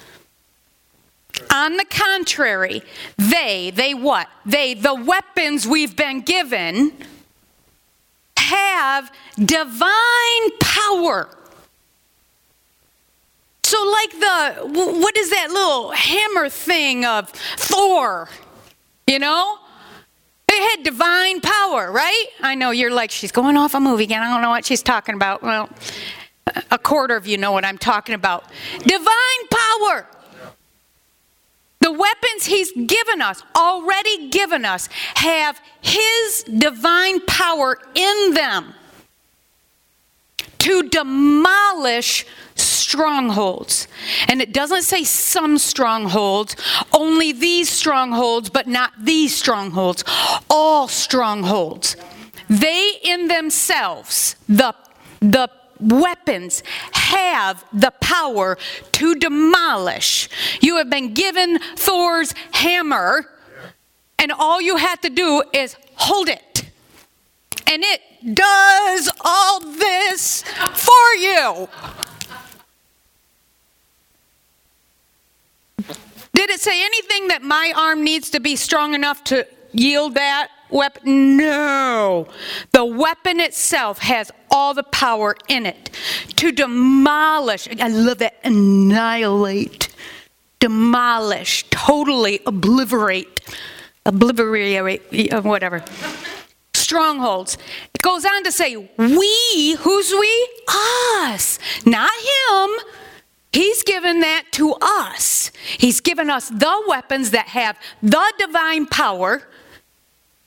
[1.54, 2.82] On the contrary,
[3.18, 4.30] they, they what?
[4.46, 6.94] They, the weapons we've been given,
[8.38, 11.30] have divine power.
[13.66, 18.30] So, like the, what is that little hammer thing of Thor?
[19.08, 19.58] You know?
[20.48, 22.28] It had divine power, right?
[22.42, 24.22] I know you're like, she's going off a movie again.
[24.22, 25.42] I don't know what she's talking about.
[25.42, 25.68] Well,
[26.70, 28.46] a quarter of you know what I'm talking about.
[28.86, 30.06] Divine power.
[31.80, 38.76] The weapons he's given us, already given us, have his divine power in them
[40.60, 42.28] to demolish
[42.86, 43.88] strongholds.
[44.28, 46.56] And it doesn't say some strongholds,
[46.94, 50.04] only these strongholds, but not these strongholds.
[50.50, 51.96] All strongholds.
[52.48, 54.76] They in themselves, the,
[55.20, 56.62] the weapons
[56.92, 58.58] have the power
[58.94, 60.30] to demolish.
[60.62, 63.26] You have been given Thor's hammer,
[64.20, 66.70] and all you have to do is hold it.
[67.68, 68.02] And it
[68.36, 71.68] does all this for you.
[76.36, 80.50] Did it say anything that my arm needs to be strong enough to yield that
[80.70, 81.38] weapon?
[81.38, 82.28] No.
[82.74, 85.92] The weapon itself has all the power in it
[86.36, 87.70] to demolish.
[87.80, 88.36] I love that.
[88.44, 89.96] Annihilate,
[90.60, 93.40] demolish, totally obliterate,
[94.06, 95.86] obliterate, uh, whatever.
[96.74, 97.58] Strongholds.
[97.94, 100.50] It goes on to say, we, who's we?
[100.68, 102.70] Us, not him
[103.56, 105.50] He's given that to us.
[105.78, 109.44] He's given us the weapons that have the divine power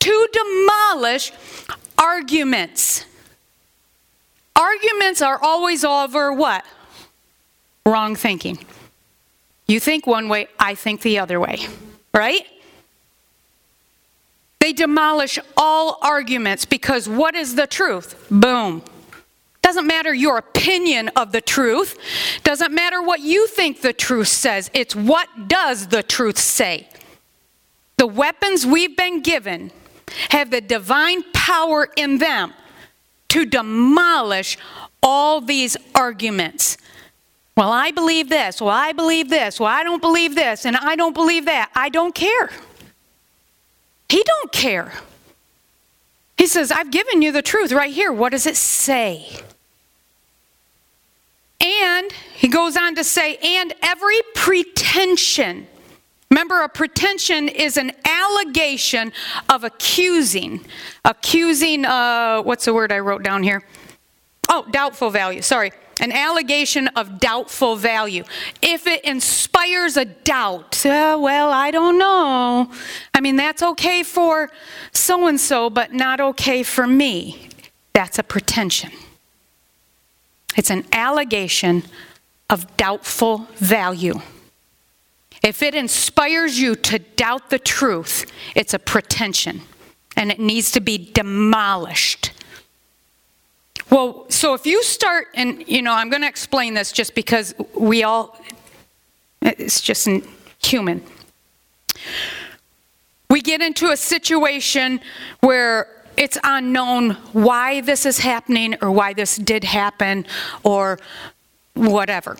[0.00, 1.32] to demolish
[1.96, 3.06] arguments.
[4.54, 6.66] Arguments are always over what?
[7.86, 8.59] Wrong thinking.
[9.66, 11.66] You think one way, I think the other way,
[12.12, 12.44] right?
[14.61, 18.26] They demolish all arguments because what is the truth?
[18.30, 18.82] Boom.
[19.68, 21.98] Doesn't matter your opinion of the truth.
[22.42, 24.70] Doesn't matter what you think the truth says.
[24.72, 26.88] It's what does the truth say.
[27.98, 29.70] The weapons we've been given
[30.30, 32.54] have the divine power in them
[33.28, 34.56] to demolish
[35.02, 36.78] all these arguments.
[37.54, 38.62] Well, I believe this.
[38.62, 39.60] Well, I believe this.
[39.60, 41.70] Well, I don't believe this and I don't believe that.
[41.74, 42.48] I don't care.
[44.08, 44.94] He don't care.
[46.38, 48.10] He says, "I've given you the truth right here.
[48.10, 49.42] What does it say?"
[51.68, 55.66] And he goes on to say, and every pretension.
[56.30, 59.12] Remember, a pretension is an allegation
[59.48, 60.64] of accusing.
[61.04, 63.64] Accusing, uh, what's the word I wrote down here?
[64.48, 65.72] Oh, doubtful value, sorry.
[66.00, 68.24] An allegation of doubtful value.
[68.62, 72.70] If it inspires a doubt, uh, well, I don't know.
[73.12, 74.50] I mean, that's okay for
[74.92, 77.48] so and so, but not okay for me.
[77.94, 78.90] That's a pretension.
[80.57, 81.84] It's an allegation
[82.51, 84.20] of doubtful value.
[85.42, 89.61] If it inspires you to doubt the truth, it's a pretension
[90.16, 92.32] and it needs to be demolished.
[93.90, 97.55] Well, so if you start, and you know, I'm going to explain this just because
[97.74, 98.38] we all,
[99.40, 100.09] it's just
[100.62, 101.03] human.
[103.30, 105.01] We get into a situation
[105.40, 110.26] where it's unknown why this is happening or why this did happen
[110.64, 110.98] or
[111.74, 112.36] whatever.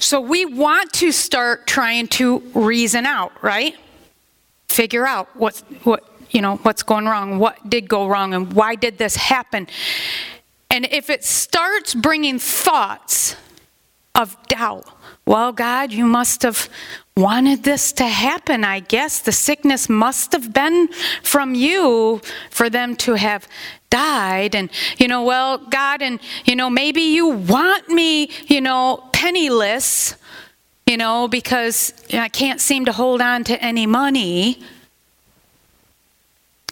[0.00, 3.76] So we want to start trying to reason out, right?
[4.68, 8.74] Figure out what's what you know what's going wrong, what did go wrong, and why
[8.74, 9.68] did this happen.
[10.68, 13.36] And if it starts bringing thoughts
[14.16, 14.86] of doubt,
[15.24, 16.68] well, God, you must have
[17.16, 19.20] wanted this to happen, I guess.
[19.20, 20.88] The sickness must have been
[21.22, 22.20] from you
[22.50, 23.46] for them to have
[23.88, 24.54] died.
[24.54, 30.16] And, you know, well, God, and, you know, maybe you want me, you know, penniless,
[30.86, 34.60] you know, because I can't seem to hold on to any money.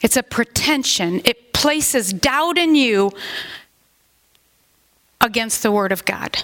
[0.02, 1.20] It's a pretension.
[1.24, 3.12] It places doubt in you
[5.20, 6.42] against the Word of God.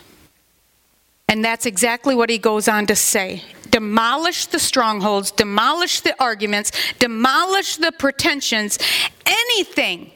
[1.29, 3.43] And that's exactly what he goes on to say.
[3.71, 8.79] Demolish the strongholds, demolish the arguments, demolish the pretensions,
[9.27, 10.11] anything,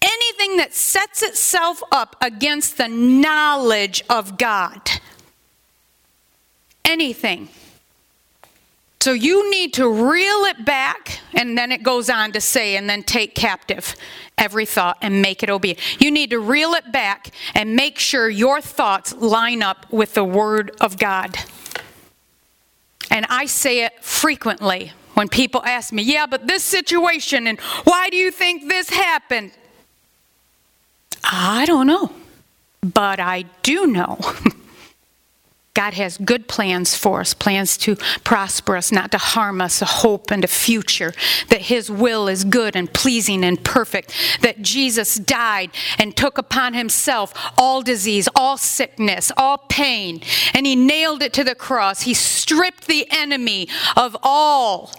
[0.00, 4.80] anything that sets itself up against the knowledge of God.
[6.84, 7.48] Anything.
[9.00, 12.90] So you need to reel it back, and then it goes on to say, and
[12.90, 13.94] then take captive
[14.36, 15.80] every thought and make it obedient.
[16.00, 20.24] You need to reel it back and make sure your thoughts line up with the
[20.24, 21.36] Word of God.
[23.10, 28.10] And I say it frequently when people ask me, Yeah, but this situation, and why
[28.10, 29.52] do you think this happened?
[31.22, 32.10] I don't know,
[32.82, 34.18] but I do know.
[35.78, 39.84] God has good plans for us, plans to prosper us, not to harm us, a
[39.84, 41.14] hope and a future.
[41.50, 44.12] That His will is good and pleasing and perfect.
[44.42, 50.20] That Jesus died and took upon Himself all disease, all sickness, all pain,
[50.52, 52.02] and He nailed it to the cross.
[52.02, 54.92] He stripped the enemy of all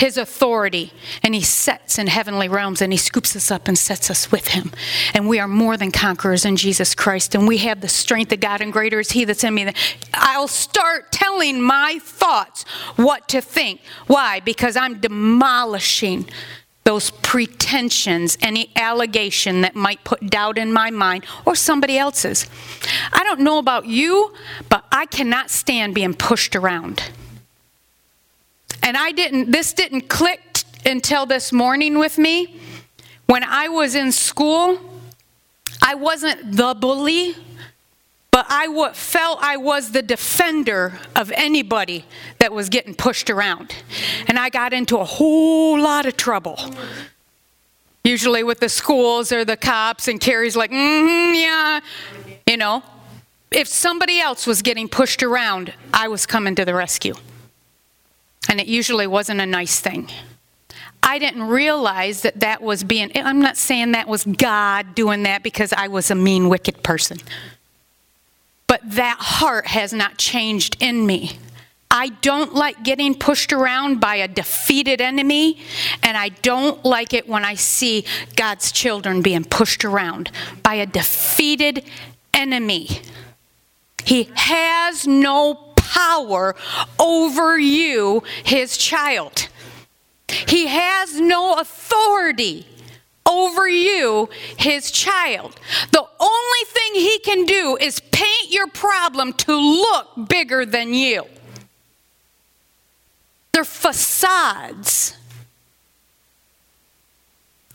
[0.00, 4.10] his authority and he sets in heavenly realms and he scoops us up and sets
[4.10, 4.72] us with him.
[5.12, 8.40] And we are more than conquerors in Jesus Christ and we have the strength of
[8.40, 9.70] God and greater is he that's in me.
[10.14, 12.64] I'll start telling my thoughts
[12.96, 13.82] what to think.
[14.06, 14.40] Why?
[14.40, 16.26] Because I'm demolishing
[16.84, 22.46] those pretensions, any allegation that might put doubt in my mind or somebody else's.
[23.12, 24.32] I don't know about you,
[24.70, 27.02] but I cannot stand being pushed around.
[28.82, 32.60] And I didn't, this didn't click until this morning with me.
[33.26, 34.78] When I was in school,
[35.82, 37.36] I wasn't the bully,
[38.30, 42.04] but I w- felt I was the defender of anybody
[42.38, 43.74] that was getting pushed around.
[44.26, 46.58] And I got into a whole lot of trouble.
[48.02, 51.80] Usually with the schools or the cops, and Carrie's like, mm-hmm, yeah.
[52.46, 52.82] You know,
[53.50, 57.14] if somebody else was getting pushed around, I was coming to the rescue.
[58.50, 60.10] And it usually wasn't a nice thing.
[61.04, 65.44] I didn't realize that that was being, I'm not saying that was God doing that
[65.44, 67.18] because I was a mean, wicked person.
[68.66, 71.38] But that heart has not changed in me.
[71.92, 75.60] I don't like getting pushed around by a defeated enemy,
[76.02, 78.04] and I don't like it when I see
[78.36, 80.30] God's children being pushed around
[80.62, 81.84] by a defeated
[82.34, 83.00] enemy.
[84.04, 86.54] He has no power
[86.98, 89.48] over you, his child.
[90.28, 92.66] He has no authority
[93.26, 95.58] over you, his child.
[95.92, 101.24] The only thing he can do is paint your problem to look bigger than you.
[103.52, 105.16] They're facades.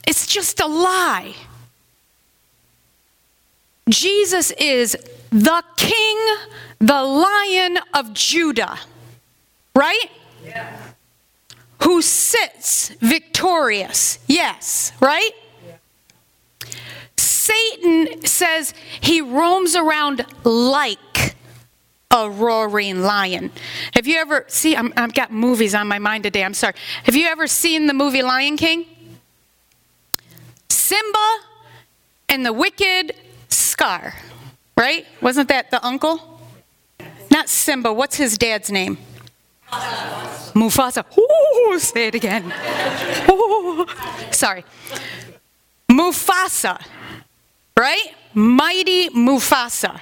[0.07, 1.35] It's just a lie.
[3.89, 4.97] Jesus is
[5.31, 6.17] the king,
[6.79, 8.77] the lion of Judah,
[9.75, 10.09] right?
[10.43, 10.77] Yeah.
[11.83, 14.19] Who sits victorious.
[14.27, 15.31] Yes, right?
[15.67, 16.69] Yeah.
[17.17, 21.35] Satan says he roams around like
[22.11, 23.51] a roaring lion.
[23.93, 24.75] Have you ever see?
[24.75, 26.43] i have got movies on my mind today.
[26.43, 26.73] I'm sorry.
[27.03, 28.85] Have you ever seen the movie Lion King?
[30.69, 31.39] Simba
[32.29, 33.15] and the wicked
[33.49, 34.15] Scar.
[34.77, 35.05] Right?
[35.21, 36.39] Wasn't that the uncle?
[37.31, 37.93] Not Simba.
[37.93, 38.97] What's his dad's name?
[40.53, 41.05] Mufasa.
[41.17, 42.53] Ooh, say it again.
[43.29, 43.85] Ooh.
[44.31, 44.63] Sorry.
[45.89, 46.81] Mufasa.
[47.77, 48.13] Right?
[48.33, 49.99] Mighty Mufasa.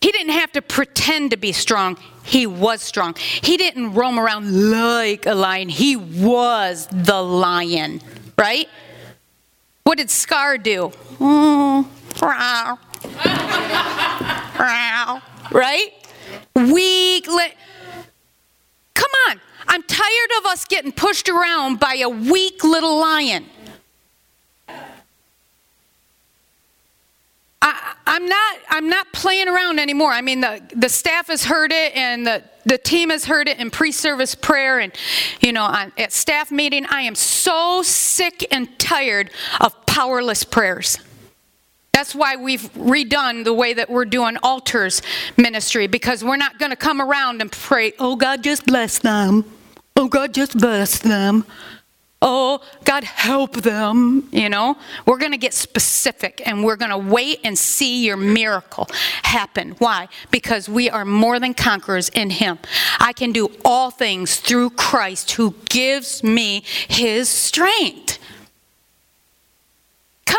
[0.00, 1.96] He didn't have to pretend to be strong.
[2.24, 3.14] He was strong.
[3.14, 5.68] He didn't roam around like a lion.
[5.68, 8.00] He was the lion,
[8.36, 8.68] right?
[9.84, 10.92] What did Scar do?
[11.18, 11.86] Mm,
[15.52, 15.92] right?
[16.54, 17.26] Weak.
[17.26, 17.54] Li-
[18.94, 19.40] Come on.
[19.68, 23.46] I'm tired of us getting pushed around by a weak little lion.
[27.62, 30.10] I, am not I'm not playing around anymore.
[30.10, 33.58] I mean the, the staff has heard it and the, the team has heard it
[33.58, 34.92] in pre-service prayer and
[35.40, 39.30] you know on, at staff meeting I am so sick and tired
[39.60, 40.98] of powerless prayers.
[41.92, 45.02] That's why we've redone the way that we're doing altars
[45.36, 49.44] ministry because we're not going to come around and pray, oh God, just bless them.
[49.94, 51.44] Oh God, just bless them.
[52.24, 54.28] Oh, God, help them.
[54.30, 58.16] You know, we're going to get specific and we're going to wait and see your
[58.16, 58.86] miracle
[59.24, 59.72] happen.
[59.78, 60.08] Why?
[60.30, 62.60] Because we are more than conquerors in Him.
[63.00, 68.11] I can do all things through Christ who gives me His strength.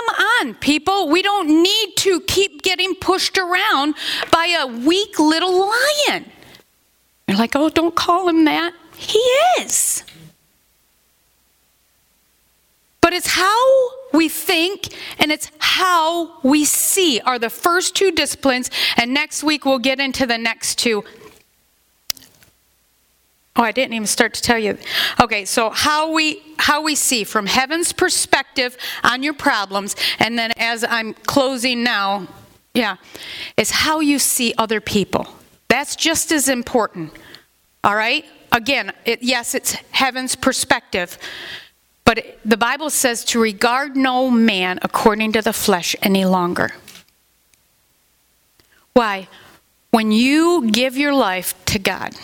[0.05, 0.15] Come
[0.47, 1.09] on, people.
[1.09, 3.95] We don't need to keep getting pushed around
[4.31, 6.25] by a weak little lion.
[7.27, 8.73] You're like, oh, don't call him that.
[8.95, 9.19] He
[9.59, 10.03] is.
[13.01, 18.69] But it's how we think and it's how we see are the first two disciplines.
[18.97, 21.03] And next week we'll get into the next two.
[23.55, 24.77] Oh, I didn't even start to tell you.
[25.19, 30.51] Okay, so how we how we see from heaven's perspective on your problems, and then
[30.57, 32.27] as I'm closing now,
[32.73, 32.95] yeah,
[33.57, 35.27] is how you see other people.
[35.67, 37.11] That's just as important.
[37.83, 38.25] All right?
[38.51, 41.17] Again, it, yes, it's heaven's perspective,
[42.05, 46.71] but it, the Bible says to regard no man according to the flesh any longer.
[48.93, 49.27] Why?
[49.91, 52.15] When you give your life to God,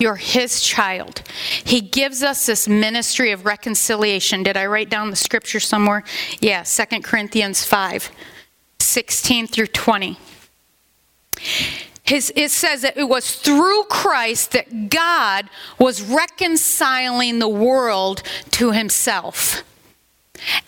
[0.00, 1.24] you're his child.
[1.64, 4.44] He gives us this ministry of reconciliation.
[4.44, 6.04] Did I write down the scripture somewhere?
[6.40, 8.10] Yeah, 2 Corinthians 5
[8.78, 10.16] 16 through 20.
[12.04, 18.22] his, it says that it was through Christ that God was reconciling the world
[18.52, 19.64] to himself.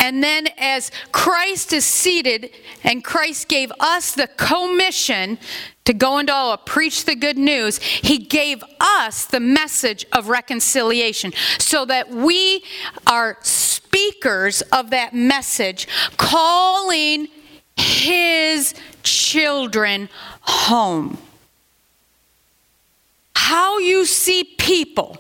[0.01, 2.51] And then, as Christ is seated,
[2.83, 5.39] and Christ gave us the commission
[5.85, 11.33] to go into all, preach the good news, he gave us the message of reconciliation
[11.59, 12.63] so that we
[13.07, 17.29] are speakers of that message, calling
[17.77, 20.09] his children
[20.43, 21.19] home.
[23.35, 25.17] How you see people,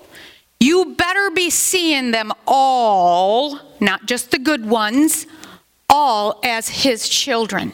[0.60, 5.26] you better be seeing them all, not just the good ones,
[5.88, 7.72] all as his children.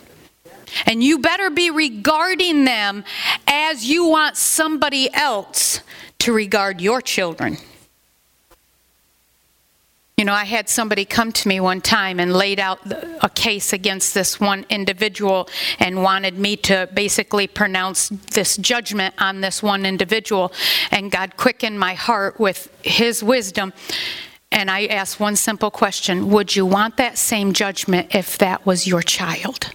[0.84, 3.04] And you better be regarding them
[3.46, 5.80] as you want somebody else
[6.20, 7.58] to regard your children.
[10.18, 12.80] You know, I had somebody come to me one time and laid out
[13.22, 15.46] a case against this one individual
[15.78, 20.54] and wanted me to basically pronounce this judgment on this one individual.
[20.90, 23.74] And God quickened my heart with His wisdom.
[24.50, 28.86] And I asked one simple question Would you want that same judgment if that was
[28.86, 29.70] your child?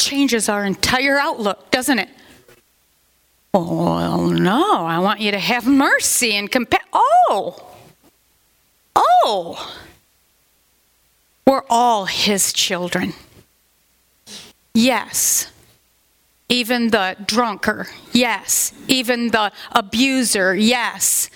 [0.00, 2.08] Changes our entire outlook, doesn't it?
[3.52, 6.88] Well, no, I want you to have mercy and compassion.
[6.94, 7.76] Oh,
[8.96, 9.76] oh,
[11.46, 13.12] we're all his children.
[14.72, 15.52] Yes.
[16.48, 18.72] Even the drunker, yes.
[18.88, 21.28] Even the abuser, yes.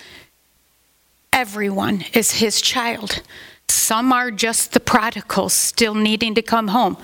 [1.31, 3.21] Everyone is his child.
[3.69, 6.97] Some are just the prodigals still needing to come home.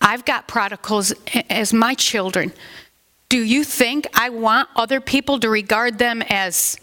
[0.00, 1.12] I've got prodigals
[1.50, 2.52] as my children.
[3.28, 6.78] Do you think I want other people to regard them as,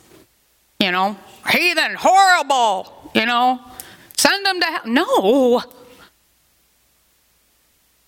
[0.80, 1.18] you know,
[1.50, 3.60] heathen, horrible, you know,
[4.16, 4.82] send them to hell?
[4.86, 5.64] No.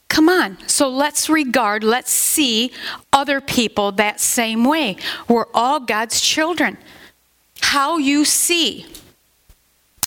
[0.10, 0.58] Come on.
[0.68, 2.72] So let's regard, let's see
[3.14, 4.98] other people that same way.
[5.28, 6.78] We're all God's children.
[7.62, 8.86] How you see.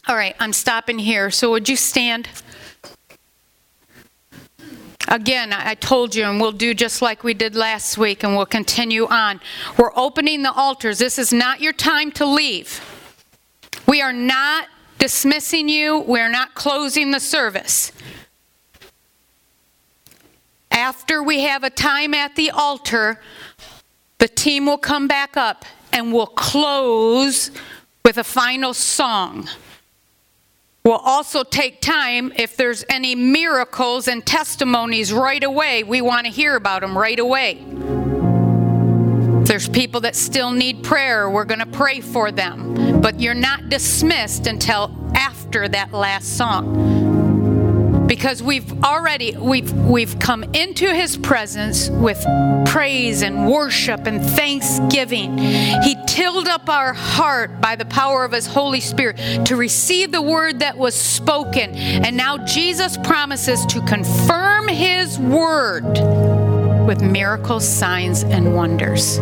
[0.08, 1.30] All right, I'm stopping here.
[1.30, 2.28] So would you stand?
[5.10, 8.46] Again, I told you, and we'll do just like we did last week, and we'll
[8.46, 9.40] continue on.
[9.76, 11.00] We're opening the altars.
[11.00, 12.80] This is not your time to leave.
[13.88, 17.90] We are not dismissing you, we're not closing the service.
[20.70, 23.18] After we have a time at the altar,
[24.18, 27.50] the team will come back up and we'll close
[28.04, 29.48] with a final song.
[30.82, 35.82] We'll also take time if there's any miracles and testimonies right away.
[35.82, 37.62] We want to hear about them right away.
[39.42, 43.00] If there's people that still need prayer, we're going to pray for them.
[43.02, 47.10] But you're not dismissed until after that last song
[48.10, 52.20] because we've already we've we've come into his presence with
[52.66, 58.46] praise and worship and thanksgiving he tilled up our heart by the power of his
[58.46, 59.16] holy spirit
[59.46, 65.82] to receive the word that was spoken and now jesus promises to confirm his word
[66.86, 69.16] with miracles signs and wonders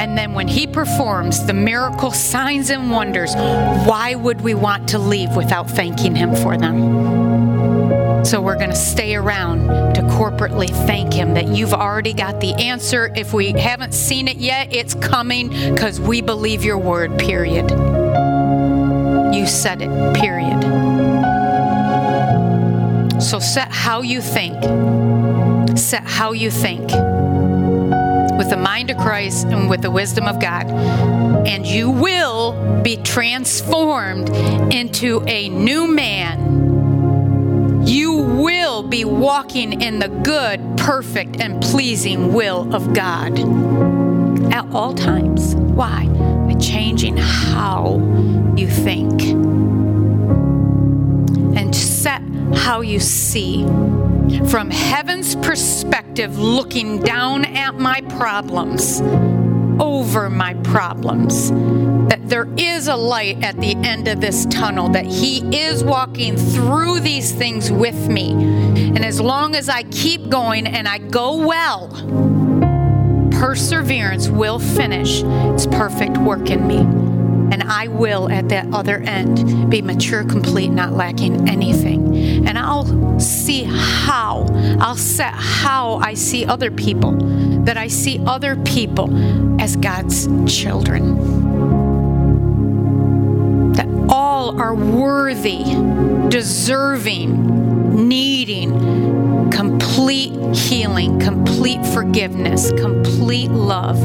[0.00, 4.98] and then when he performs the miracle signs and wonders, why would we want to
[4.98, 7.19] leave without thanking him for them?
[8.24, 12.52] So we're going to stay around to corporately thank him that you've already got the
[12.54, 13.12] answer.
[13.16, 17.70] If we haven't seen it yet, it's coming because we believe your word, period.
[19.34, 20.60] You said it, period.
[23.22, 24.62] So set how you think.
[25.78, 26.90] Set how you think
[28.40, 30.68] with the mind of Christ and with the wisdom of God.
[31.46, 34.30] And you will be transformed
[34.72, 36.49] into a new man.
[38.82, 43.38] Be walking in the good, perfect, and pleasing will of God
[44.52, 45.54] at all times.
[45.54, 46.06] Why?
[46.06, 47.98] By changing how
[48.56, 49.22] you think
[51.56, 52.22] and set
[52.54, 53.64] how you see
[54.48, 59.00] from heaven's perspective, looking down at my problems,
[59.80, 61.50] over my problems,
[62.10, 66.36] that there is a light at the end of this tunnel, that He is walking
[66.36, 68.32] through these things with me.
[68.32, 71.88] And as long as I keep going and I go well,
[73.30, 76.78] perseverance will finish its perfect work in me
[77.52, 82.46] and I will at that other end be mature, complete, not lacking anything.
[82.46, 84.46] And I'll see how,
[84.80, 87.12] I'll set how I see other people,
[87.64, 91.49] that I see other people as God's children.
[94.60, 95.64] Are worthy,
[96.28, 103.96] deserving, needing complete healing, complete forgiveness, complete love.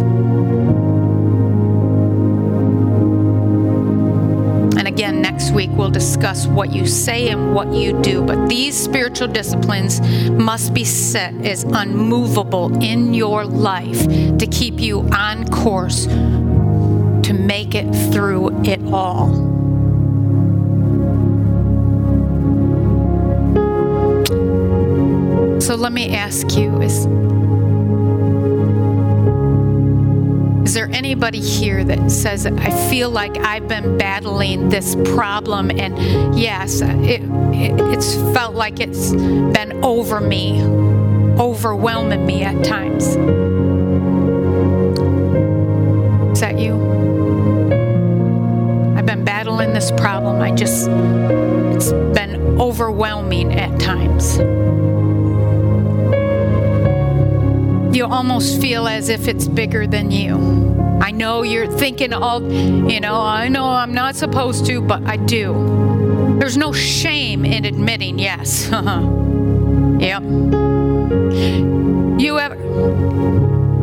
[4.77, 8.21] And again, next week we'll discuss what you say and what you do.
[8.21, 9.99] But these spiritual disciplines
[10.31, 17.75] must be set as unmovable in your life to keep you on course to make
[17.75, 19.54] it through it all.
[25.95, 27.07] Me ask you is
[30.65, 36.37] Is there anybody here that says, I feel like I've been battling this problem, and
[36.37, 40.63] yes, it, it, it's felt like it's been over me,
[41.39, 43.05] overwhelming me at times?
[46.33, 46.73] Is that you?
[48.97, 50.41] I've been battling this problem.
[50.41, 54.39] I just, it's been overwhelming at times.
[57.95, 60.99] You almost feel as if it's bigger than you.
[61.01, 65.17] I know you're thinking all, you know, I know I'm not supposed to, but I
[65.17, 66.35] do.
[66.39, 68.67] There's no shame in admitting yes.
[69.99, 70.23] yep.
[72.19, 72.55] You ever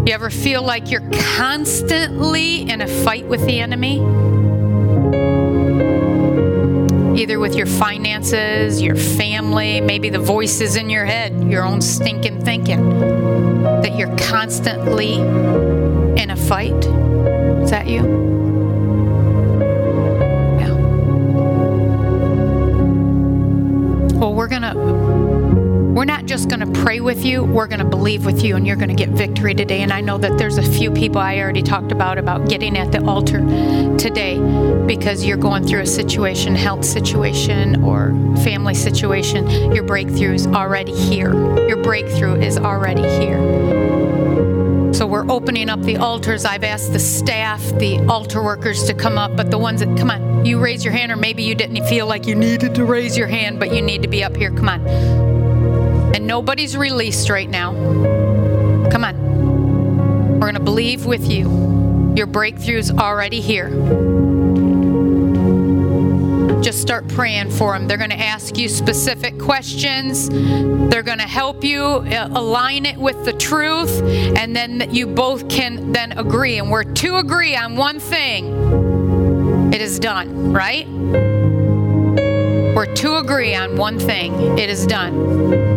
[0.04, 4.00] you ever feel like you're constantly in a fight with the enemy?
[7.16, 12.42] Either with your finances, your family, maybe the voices in your head, your own stinking
[12.42, 12.88] thinking
[13.62, 16.72] that you're constantly in a fight?
[16.72, 18.02] Is that you?
[20.58, 20.74] Yeah.
[24.18, 25.11] Well, we're going to
[25.93, 28.66] we're not just going to pray with you, we're going to believe with you, and
[28.66, 29.82] you're going to get victory today.
[29.82, 32.93] And I know that there's a few people I already talked about about getting at
[32.93, 33.40] the altar
[33.99, 34.38] today
[34.86, 38.11] because you're going through a situation, health situation, or
[38.43, 39.47] family situation.
[39.74, 41.34] Your breakthrough is already here.
[41.68, 43.38] Your breakthrough is already here.
[44.95, 46.47] So we're opening up the altars.
[46.47, 50.11] I've asked the staff, the altar workers to come up, but the ones that, come
[50.11, 53.14] on, you raise your hand, or maybe you didn't feel like you needed to raise
[53.14, 54.51] your hand, but you need to be up here.
[54.51, 55.21] Come on
[56.14, 57.72] and nobody's released right now.
[58.90, 59.16] Come on.
[60.34, 62.12] We're going to believe with you.
[62.16, 63.70] Your breakthrough's already here.
[66.62, 67.88] Just start praying for them.
[67.88, 70.28] They're going to ask you specific questions.
[70.28, 74.00] They're going to help you uh, align it with the truth,
[74.36, 76.58] and then you both can then agree.
[76.58, 80.86] And we're to agree on one thing, it is done, right?
[82.74, 85.71] We're to agree on one thing, it is done.